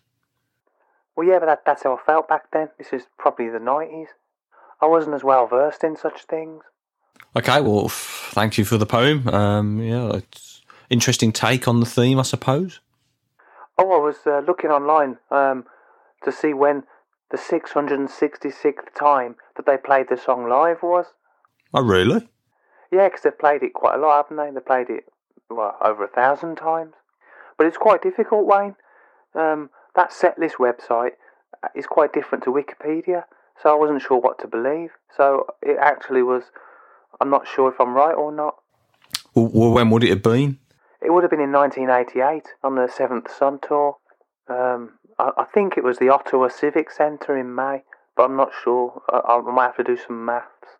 Well, 1.16 1.26
yeah, 1.26 1.38
but 1.38 1.46
that, 1.46 1.62
that's 1.66 1.82
how 1.82 1.96
I 1.96 2.00
felt 2.04 2.28
back 2.28 2.50
then. 2.52 2.70
This 2.78 2.92
is 2.92 3.06
probably 3.18 3.48
the 3.48 3.58
90s. 3.58 4.08
I 4.80 4.86
wasn't 4.86 5.14
as 5.14 5.22
well 5.22 5.46
versed 5.46 5.84
in 5.84 5.96
such 5.96 6.24
things. 6.24 6.64
Okay, 7.36 7.60
well, 7.60 7.88
thank 7.88 8.58
you 8.58 8.64
for 8.64 8.78
the 8.78 8.86
poem. 8.86 9.28
Um, 9.28 9.80
yeah, 9.80 10.16
it's 10.16 10.62
interesting 10.90 11.32
take 11.32 11.68
on 11.68 11.80
the 11.80 11.86
theme, 11.86 12.18
I 12.18 12.22
suppose. 12.22 12.80
Oh, 13.78 13.92
I 13.92 14.04
was 14.04 14.16
uh, 14.26 14.42
looking 14.46 14.70
online 14.70 15.18
um, 15.30 15.64
to 16.24 16.32
see 16.32 16.52
when 16.52 16.84
the 17.30 17.38
666th 17.38 18.94
time 18.98 19.36
that 19.56 19.66
they 19.66 19.76
played 19.76 20.06
the 20.10 20.16
song 20.16 20.48
live 20.48 20.82
was. 20.82 21.06
Oh, 21.72 21.82
really? 21.82 22.28
Yeah, 22.90 23.08
because 23.08 23.22
they've 23.22 23.38
played 23.38 23.62
it 23.62 23.72
quite 23.72 23.94
a 23.94 23.98
lot, 23.98 24.24
haven't 24.24 24.36
they? 24.36 24.52
They 24.52 24.64
played 24.64 24.90
it 24.90 25.04
well, 25.48 25.76
over 25.82 26.04
a 26.04 26.08
thousand 26.08 26.56
times. 26.56 26.94
But 27.56 27.66
it's 27.66 27.78
quite 27.78 28.02
difficult, 28.02 28.46
Wayne. 28.46 28.76
Um, 29.34 29.70
that 29.94 30.10
setlist 30.10 30.54
website 30.58 31.12
is 31.74 31.86
quite 31.86 32.12
different 32.12 32.44
to 32.44 32.50
Wikipedia, 32.50 33.24
so 33.62 33.70
I 33.70 33.78
wasn't 33.78 34.02
sure 34.02 34.18
what 34.18 34.38
to 34.40 34.48
believe. 34.48 34.90
So 35.16 35.46
it 35.62 35.76
actually 35.80 36.22
was. 36.22 36.44
I'm 37.20 37.30
not 37.30 37.46
sure 37.46 37.70
if 37.70 37.80
I'm 37.80 37.94
right 37.94 38.14
or 38.14 38.32
not. 38.32 38.56
Well, 39.34 39.50
well, 39.52 39.72
when 39.72 39.90
would 39.90 40.04
it 40.04 40.10
have 40.10 40.22
been? 40.22 40.58
It 41.00 41.12
would 41.12 41.24
have 41.24 41.30
been 41.30 41.40
in 41.40 41.52
1988 41.52 42.44
on 42.62 42.76
the 42.76 42.88
Seventh 42.88 43.30
Son 43.30 43.58
tour. 43.66 43.96
Um, 44.48 44.98
I, 45.18 45.30
I 45.38 45.44
think 45.44 45.76
it 45.76 45.84
was 45.84 45.98
the 45.98 46.08
Ottawa 46.08 46.48
Civic 46.48 46.90
Centre 46.90 47.36
in 47.36 47.54
May, 47.54 47.82
but 48.16 48.24
I'm 48.24 48.36
not 48.36 48.50
sure. 48.62 49.02
I, 49.08 49.18
I 49.18 49.40
might 49.40 49.66
have 49.66 49.76
to 49.76 49.84
do 49.84 49.96
some 49.96 50.24
maths, 50.24 50.78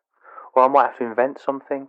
or 0.55 0.65
I 0.65 0.69
might 0.69 0.87
have 0.89 0.99
to 0.99 1.05
invent 1.05 1.41
something. 1.45 1.89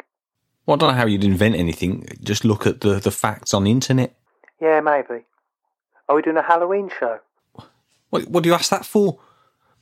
Well, 0.65 0.75
I 0.75 0.77
don't 0.79 0.89
know 0.91 0.97
how 0.97 1.05
you'd 1.05 1.23
invent 1.23 1.55
anything. 1.55 2.07
Just 2.21 2.45
look 2.45 2.65
at 2.65 2.81
the, 2.81 2.99
the 2.99 3.11
facts 3.11 3.53
on 3.53 3.65
the 3.65 3.71
internet. 3.71 4.15
Yeah, 4.61 4.79
maybe. 4.79 5.25
Are 6.09 6.15
we 6.15 6.21
doing 6.21 6.37
a 6.37 6.43
Halloween 6.43 6.89
show? 6.99 7.19
What, 8.09 8.27
what 8.27 8.43
do 8.43 8.49
you 8.49 8.55
ask 8.55 8.69
that 8.69 8.85
for? 8.85 9.19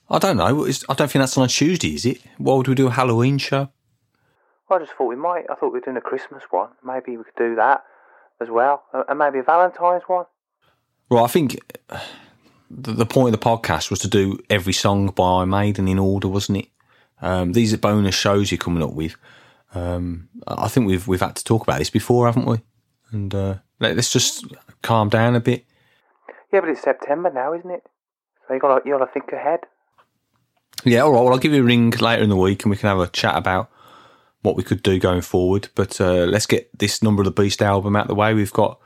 I 0.10 0.20
don't 0.20 0.38
know. 0.38 0.66
It's, 0.66 0.84
I 0.90 0.94
don't 0.94 1.10
think 1.10 1.22
that's 1.22 1.38
on 1.38 1.46
a 1.46 1.48
Tuesday, 1.48 1.96
is 1.96 2.06
it? 2.06 2.22
Why 2.38 2.56
would 2.56 2.68
we 2.68 2.76
do 2.76 2.88
a 2.88 2.92
Halloween 2.92 3.38
show? 3.38 3.70
Well, 4.70 4.80
I 4.80 4.84
just 4.84 4.94
thought 4.98 5.08
we 5.08 5.16
might. 5.16 5.46
I 5.50 5.56
thought 5.56 5.74
we 5.74 5.80
were 5.80 5.86
doing 5.86 5.98
a 5.98 6.02
Christmas 6.02 6.44
one. 6.50 6.70
Maybe 6.84 7.18
we 7.18 7.24
could 7.24 7.36
do 7.38 7.56
that 7.56 7.84
as 8.40 8.50
well, 8.50 8.84
Uh, 8.94 9.04
and 9.08 9.20
maybe 9.20 9.40
a 9.40 9.44
Valentine's 9.44 10.04
one. 10.08 10.26
Well, 11.10 11.24
I 11.24 11.28
think 11.28 11.60
uh, 11.90 12.00
the, 12.70 12.92
the 12.92 13.06
point 13.06 13.34
of 13.34 13.40
the 13.40 13.46
podcast 13.46 13.90
was 13.90 14.00
to 14.00 14.08
do 14.08 14.40
every 14.50 14.74
song 14.74 15.08
by 15.08 15.42
I 15.42 15.46
Maiden 15.46 15.88
in 15.88 16.00
order, 16.00 16.28
wasn't 16.28 16.60
it? 16.60 16.68
Um, 17.22 17.54
these 17.54 17.74
are 17.74 17.78
bonus 17.78 18.16
shows 18.16 18.52
you're 18.52 18.58
coming 18.58 18.84
up 18.84 18.94
with. 18.94 19.16
Um, 19.74 20.30
I 20.48 20.68
think 20.68 20.88
we've 20.88 21.08
we've 21.08 21.22
had 21.22 21.36
to 21.36 21.44
talk 21.44 21.64
about 21.64 21.80
this 21.80 21.90
before, 21.90 22.26
haven't 22.26 22.46
we? 22.46 22.62
And 23.12 23.34
uh, 23.34 23.56
let, 23.80 23.98
us 23.98 24.12
just 24.12 24.46
calm 24.82 25.10
down 25.10 25.36
a 25.36 25.40
bit. 25.40 25.66
Yeah, 26.52 26.60
but 26.62 26.70
it's 26.70 26.82
September 26.82 27.32
now, 27.34 27.54
isn't 27.54 27.70
it? 27.70 27.84
So 28.48 28.54
you 28.54 28.60
got 28.60 28.80
to 28.80 28.90
you 28.90 28.98
got 28.98 29.06
to 29.06 29.12
think 29.12 29.32
ahead. 29.32 29.62
Yeah, 30.84 31.02
all 31.02 31.12
right. 31.12 31.22
Well, 31.22 31.34
I'll 31.34 31.40
give 31.40 31.54
you 31.54 31.62
a 31.62 31.66
ring 31.66 31.92
later 31.92 32.24
in 32.24 32.30
the 32.30 32.36
week, 32.36 32.64
and 32.64 32.72
we 32.72 32.78
can 32.78 32.90
have 32.90 33.00
a 33.00 33.08
chat 33.08 33.36
about 33.36 33.70
what 34.42 34.56
we 34.56 34.64
could 34.64 34.84
do 34.84 35.00
going 35.00 35.22
forward. 35.22 35.70
But 35.76 36.02
uh, 36.02 36.26
let's 36.26 36.46
get 36.46 36.78
this 36.78 37.04
Number 37.04 37.22
of 37.22 37.26
the 37.26 37.42
Beast 37.42 37.62
album 37.62 37.96
out 37.96 38.08
the 38.08 38.16
way. 38.16 38.34
We've 38.34 38.52
got 38.52 38.80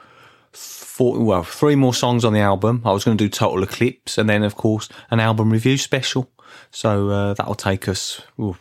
four, 0.51 1.19
well, 1.19 1.43
three 1.43 1.75
more 1.75 1.93
songs 1.93 2.25
on 2.25 2.34
the 2.34 2.39
album. 2.39 2.82
I 2.86 2.91
was 2.91 3.04
going 3.04 3.17
to 3.17 3.23
do 3.23 3.30
Total 3.30 3.63
Eclipse, 3.63 4.17
and 4.17 4.30
then 4.30 4.43
of 4.43 4.56
course 4.56 4.89
an 5.10 5.19
album 5.19 5.51
review 5.51 5.78
special. 5.78 6.32
So 6.71 7.10
uh, 7.10 7.34
that'll 7.34 7.56
take 7.56 7.88
us 7.88 8.21
ooh, 8.39 8.58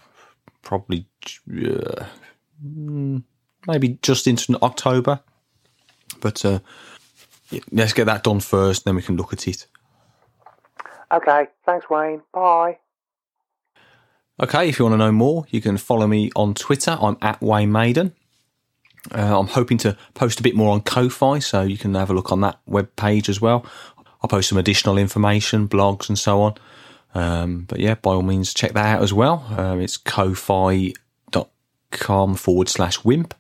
probably 0.62 1.07
uh, 1.49 2.07
mm, 2.64 3.23
maybe 3.67 3.99
just 4.03 4.27
into 4.27 4.57
October. 4.62 5.21
But 6.21 6.45
uh, 6.45 6.61
let's 7.71 7.93
get 7.93 8.05
that 8.07 8.23
done 8.25 8.40
first, 8.40 8.85
then 8.85 8.95
we 8.95 9.03
can 9.03 9.17
look 9.17 9.33
at 9.33 9.47
it. 9.49 9.67
Okay, 11.12 11.47
thanks, 11.64 11.88
Wayne. 11.88 12.23
Bye. 12.33 12.79
Okay, 14.43 14.69
if 14.69 14.79
you 14.79 14.85
want 14.85 14.95
to 14.95 14.99
know 14.99 15.12
more, 15.12 15.45
you 15.51 15.61
can 15.61 15.77
follow 15.77 16.07
me 16.09 16.31
on 16.35 16.55
Twitter. 16.55 16.99
I'm 17.01 17.17
at 17.23 17.40
Wayne 17.40 17.71
Maiden. 17.71 18.14
Uh, 19.12 19.38
I'm 19.38 19.47
hoping 19.49 19.79
to 19.79 19.97
post 20.14 20.40
a 20.40 20.43
bit 20.43 20.57
more 20.57 20.73
on 20.73 20.81
Ko-Fi, 20.81 21.38
so 21.38 21.62
you 21.62 21.79
can 21.79 21.95
have 21.95 22.11
a 22.11 22.14
look 22.14 22.33
on 22.33 22.40
that 22.40 22.59
web 22.67 22.97
page 22.97 23.29
as 23.29 23.40
well. 23.40 23.64
I'll 24.23 24.29
post 24.29 24.49
some 24.49 24.59
additional 24.59 24.99
information, 24.99 25.69
blogs, 25.69 26.09
and 26.09 26.19
so 26.19 26.40
on. 26.40 26.55
Um, 27.14 27.67
but 27.69 27.79
yeah, 27.79 27.95
by 27.95 28.12
all 28.12 28.23
means, 28.23 28.53
check 28.55 28.73
that 28.73 28.97
out 28.97 29.03
as 29.03 29.12
well. 29.12 29.47
Um, 29.57 29.81
it's 29.81 29.97
ko-fi.com 29.97 30.95
forward 32.35 32.69
slash 32.69 33.05
wimp. 33.05 33.35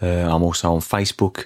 Uh, 0.00 0.06
I'm 0.06 0.42
also 0.42 0.72
on 0.72 0.80
Facebook. 0.80 1.44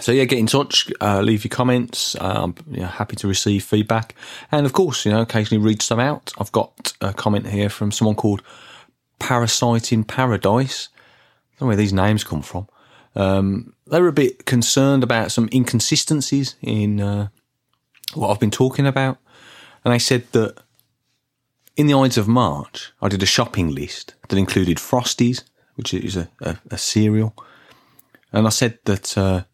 So 0.00 0.10
yeah, 0.10 0.24
get 0.24 0.40
in 0.40 0.46
touch, 0.46 0.90
uh, 1.00 1.20
leave 1.20 1.44
your 1.44 1.50
comments. 1.50 2.16
Uh, 2.16 2.42
I'm 2.44 2.54
you 2.70 2.80
know, 2.80 2.86
happy 2.86 3.14
to 3.16 3.28
receive 3.28 3.62
feedback, 3.62 4.14
and 4.50 4.66
of 4.66 4.72
course, 4.72 5.04
you 5.04 5.12
know, 5.12 5.20
occasionally 5.20 5.64
read 5.64 5.82
some 5.82 6.00
out. 6.00 6.32
I've 6.38 6.52
got 6.52 6.92
a 7.00 7.12
comment 7.12 7.46
here 7.46 7.68
from 7.68 7.92
someone 7.92 8.16
called 8.16 8.42
Parasite 9.20 9.92
in 9.92 10.02
Paradise. 10.02 10.88
I 10.92 11.60
don't 11.60 11.66
know 11.66 11.66
where 11.68 11.76
these 11.76 11.92
names 11.92 12.24
come 12.24 12.42
from. 12.42 12.66
Um, 13.14 13.74
they 13.86 14.00
were 14.00 14.08
a 14.08 14.12
bit 14.12 14.46
concerned 14.46 15.04
about 15.04 15.30
some 15.30 15.48
inconsistencies 15.52 16.56
in 16.60 17.00
uh, 17.00 17.28
what 18.14 18.30
I've 18.30 18.40
been 18.40 18.50
talking 18.50 18.86
about. 18.86 19.18
And 19.84 19.94
they 19.94 19.98
said 19.98 20.26
that 20.32 20.56
in 21.76 21.86
the 21.86 21.94
Ides 21.94 22.18
of 22.18 22.26
March, 22.26 22.92
I 23.00 23.08
did 23.08 23.22
a 23.22 23.26
shopping 23.26 23.74
list 23.74 24.14
that 24.28 24.38
included 24.38 24.78
Frosties, 24.78 25.44
which 25.76 25.94
is 25.94 26.16
a, 26.16 26.28
a, 26.40 26.56
a 26.70 26.78
cereal. 26.78 27.34
And 28.32 28.46
I 28.46 28.50
said 28.50 28.78
that 28.84 29.16
uh, 29.16 29.44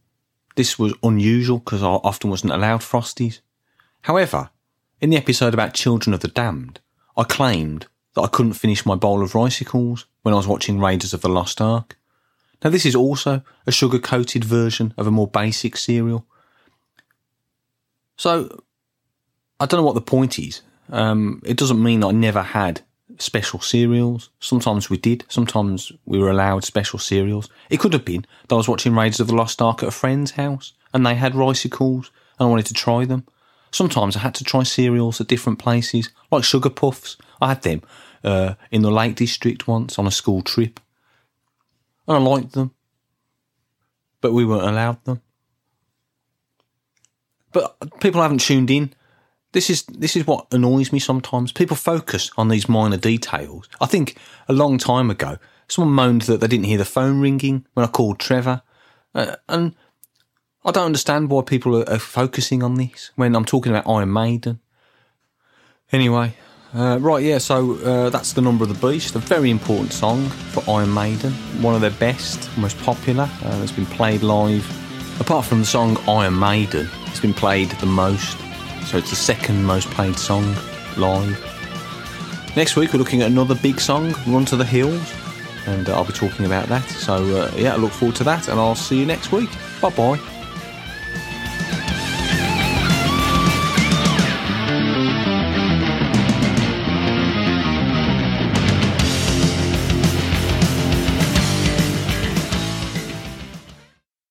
this 0.61 0.79
was 0.79 0.93
unusual 1.03 1.59
because 1.59 1.83
I 1.83 1.87
often 1.87 2.29
wasn't 2.29 2.53
allowed 2.53 2.81
Frosties. 2.81 3.41
However, 4.03 4.51
in 5.01 5.09
the 5.09 5.17
episode 5.17 5.55
about 5.55 5.73
Children 5.73 6.13
of 6.13 6.21
the 6.21 6.29
Damned, 6.29 6.81
I 7.17 7.23
claimed 7.23 7.87
that 8.13 8.21
I 8.21 8.27
couldn't 8.27 8.53
finish 8.53 8.85
my 8.85 8.95
bowl 8.95 9.23
of 9.23 9.35
ricicles 9.35 10.05
when 10.21 10.35
I 10.35 10.37
was 10.37 10.47
watching 10.47 10.79
Raiders 10.79 11.15
of 11.15 11.23
the 11.23 11.31
Lost 11.31 11.63
Ark. 11.63 11.97
Now, 12.63 12.69
this 12.69 12.85
is 12.85 12.95
also 12.95 13.43
a 13.67 13.73
sugar 13.73 13.99
coated 13.99 14.45
version 14.45 14.93
of 14.99 15.07
a 15.07 15.11
more 15.11 15.27
basic 15.27 15.79
cereal. 15.79 16.27
So, 18.19 18.63
I 19.59 19.65
don't 19.65 19.81
know 19.81 19.87
what 19.87 19.95
the 19.95 20.03
point 20.03 20.39
is. 20.39 20.61
Um, 20.91 21.41
it 21.43 21.57
doesn't 21.57 21.83
mean 21.83 22.05
I 22.05 22.11
never 22.11 22.43
had 22.43 22.83
special 23.21 23.61
cereals. 23.61 24.31
Sometimes 24.41 24.89
we 24.89 24.97
did. 24.97 25.25
Sometimes 25.29 25.93
we 26.05 26.19
were 26.19 26.31
allowed 26.31 26.65
special 26.65 26.99
cereals. 26.99 27.49
It 27.69 27.81
could 27.81 27.93
have 27.93 28.05
been 28.05 28.27
that 28.49 28.55
I 28.55 28.59
was 28.59 28.69
watching 28.69 28.95
Raiders 28.95 29.21
of 29.21 29.29
the 29.29 29.35
Lost 29.35 29.61
Ark 29.61 29.83
at 29.83 29.89
a 29.89 29.93
friend's 29.93 30.33
house 30.33 30.73
and 30.93 31.05
they 31.05 31.15
had 31.15 31.35
ricicles 31.35 32.11
and 32.39 32.47
I 32.47 32.51
wanted 32.51 32.67
to 32.67 32.75
try 32.75 33.05
them. 33.05 33.27
Sometimes 33.71 34.17
I 34.17 34.21
had 34.21 34.35
to 34.37 34.45
try 34.45 34.63
cereals 34.63 35.21
at 35.21 35.29
different 35.29 35.59
places, 35.59 36.11
like 36.31 36.45
sugar 36.45 36.71
puffs. 36.71 37.17
I 37.41 37.49
had 37.51 37.63
them 37.63 37.83
uh, 38.25 38.55
in 38.71 38.83
the 38.83 38.91
Lake 38.91 39.15
District 39.15 39.69
once 39.69 39.99
on 39.99 40.07
a 40.07 40.11
school 40.11 40.43
trip, 40.43 40.81
and 42.09 42.17
I 42.17 42.21
liked 42.21 42.53
them, 42.53 42.73
but 44.21 44.33
we 44.33 44.45
weren't 44.45 44.69
allowed 44.69 45.05
them. 45.05 45.23
But 47.53 48.01
people 48.01 48.23
haven't 48.23 48.41
tuned 48.41 48.71
in. 48.71 48.93
This 49.53 49.69
is 49.69 49.83
this 49.85 50.17
is 50.17 50.27
what 50.27 50.47
annoys 50.53 50.93
me 50.93 50.99
sometimes. 50.99 51.53
People 51.53 51.77
focus 51.77 52.31
on 52.37 52.49
these 52.49 52.69
minor 52.69 52.97
details. 52.97 53.69
I 53.81 53.87
think 53.87 54.17
a 54.49 54.53
long 54.53 54.79
time 54.79 55.11
ago, 55.11 55.39
someone 55.67 55.95
moaned 55.95 56.23
that 56.23 56.41
they 56.41 56.47
didn't 56.47 56.67
hear 56.67 56.79
the 56.79 56.85
phone 56.85 57.21
ringing 57.21 57.67
when 57.75 57.85
I 57.85 57.91
called 57.91 58.19
Trevor, 58.19 58.63
uh, 59.15 59.37
and 59.49 59.75
I 60.65 60.71
don't 60.71 60.87
understand 60.87 61.31
why 61.31 61.43
people 61.43 61.77
are, 61.77 61.89
are, 61.89 61.99
focusing 61.99 62.63
on 62.63 62.75
this 62.75 63.11
when 63.17 63.35
I'm 63.35 63.45
talking 63.45 63.73
about 63.73 63.89
Iron 63.89 64.13
Maiden. 64.13 64.61
Anyway, 65.91 66.35
uh, 66.75 66.99
right, 67.01 67.25
yeah, 67.25 67.39
so 67.39 67.77
uh, 67.79 68.11
that's 68.11 68.35
The 68.35 68.43
Number 68.43 68.63
of 68.63 68.69
the 68.69 68.89
Beast, 68.89 69.17
a 69.17 69.19
very 69.19 69.51
important 69.51 69.93
song 69.93 70.29
for 70.29 70.63
Iron 70.71 70.95
Maiden, 70.95 71.33
one 71.63 71.75
of 71.75 71.81
their 71.81 71.91
best, 71.91 72.49
most 72.57 72.79
popular. 72.79 73.29
Uh, 73.43 73.61
it's 73.63 73.73
been 73.73 73.87
played 73.87 74.23
live. 74.23 74.65
Apart 75.21 75.47
from 75.47 75.61
the 75.61 75.65
song 75.65 75.97
Iron 76.07 76.39
Maiden, 76.39 76.89
it's 77.07 77.19
been 77.21 77.35
played 77.35 77.71
the 77.73 77.87
most, 77.87 78.37
so 78.87 78.99
it's 78.99 79.11
the 79.11 79.17
second 79.17 79.65
most 79.65 79.89
played 79.91 80.17
song 80.17 80.55
live. 80.97 81.39
Next 82.57 82.77
week, 82.77 82.93
we're 82.93 82.99
looking 82.99 83.23
at 83.23 83.31
another 83.31 83.55
big 83.55 83.81
song, 83.81 84.15
Run 84.27 84.45
to 84.47 84.57
the 84.57 84.65
Hills, 84.65 85.15
and 85.67 85.89
uh, 85.89 85.95
I'll 85.95 86.05
be 86.05 86.13
talking 86.13 86.47
about 86.47 86.67
that. 86.69 86.89
So, 86.89 87.15
uh, 87.15 87.53
yeah, 87.57 87.75
I 87.75 87.77
look 87.77 87.93
forward 87.93 88.17
to 88.17 88.25
that, 88.25 88.49
and 88.49 88.59
I'll 88.59 88.75
see 88.75 88.99
you 88.99 89.07
next 89.07 89.31
week. 89.31 89.51
Bye 89.81 89.91
bye. 89.91 90.40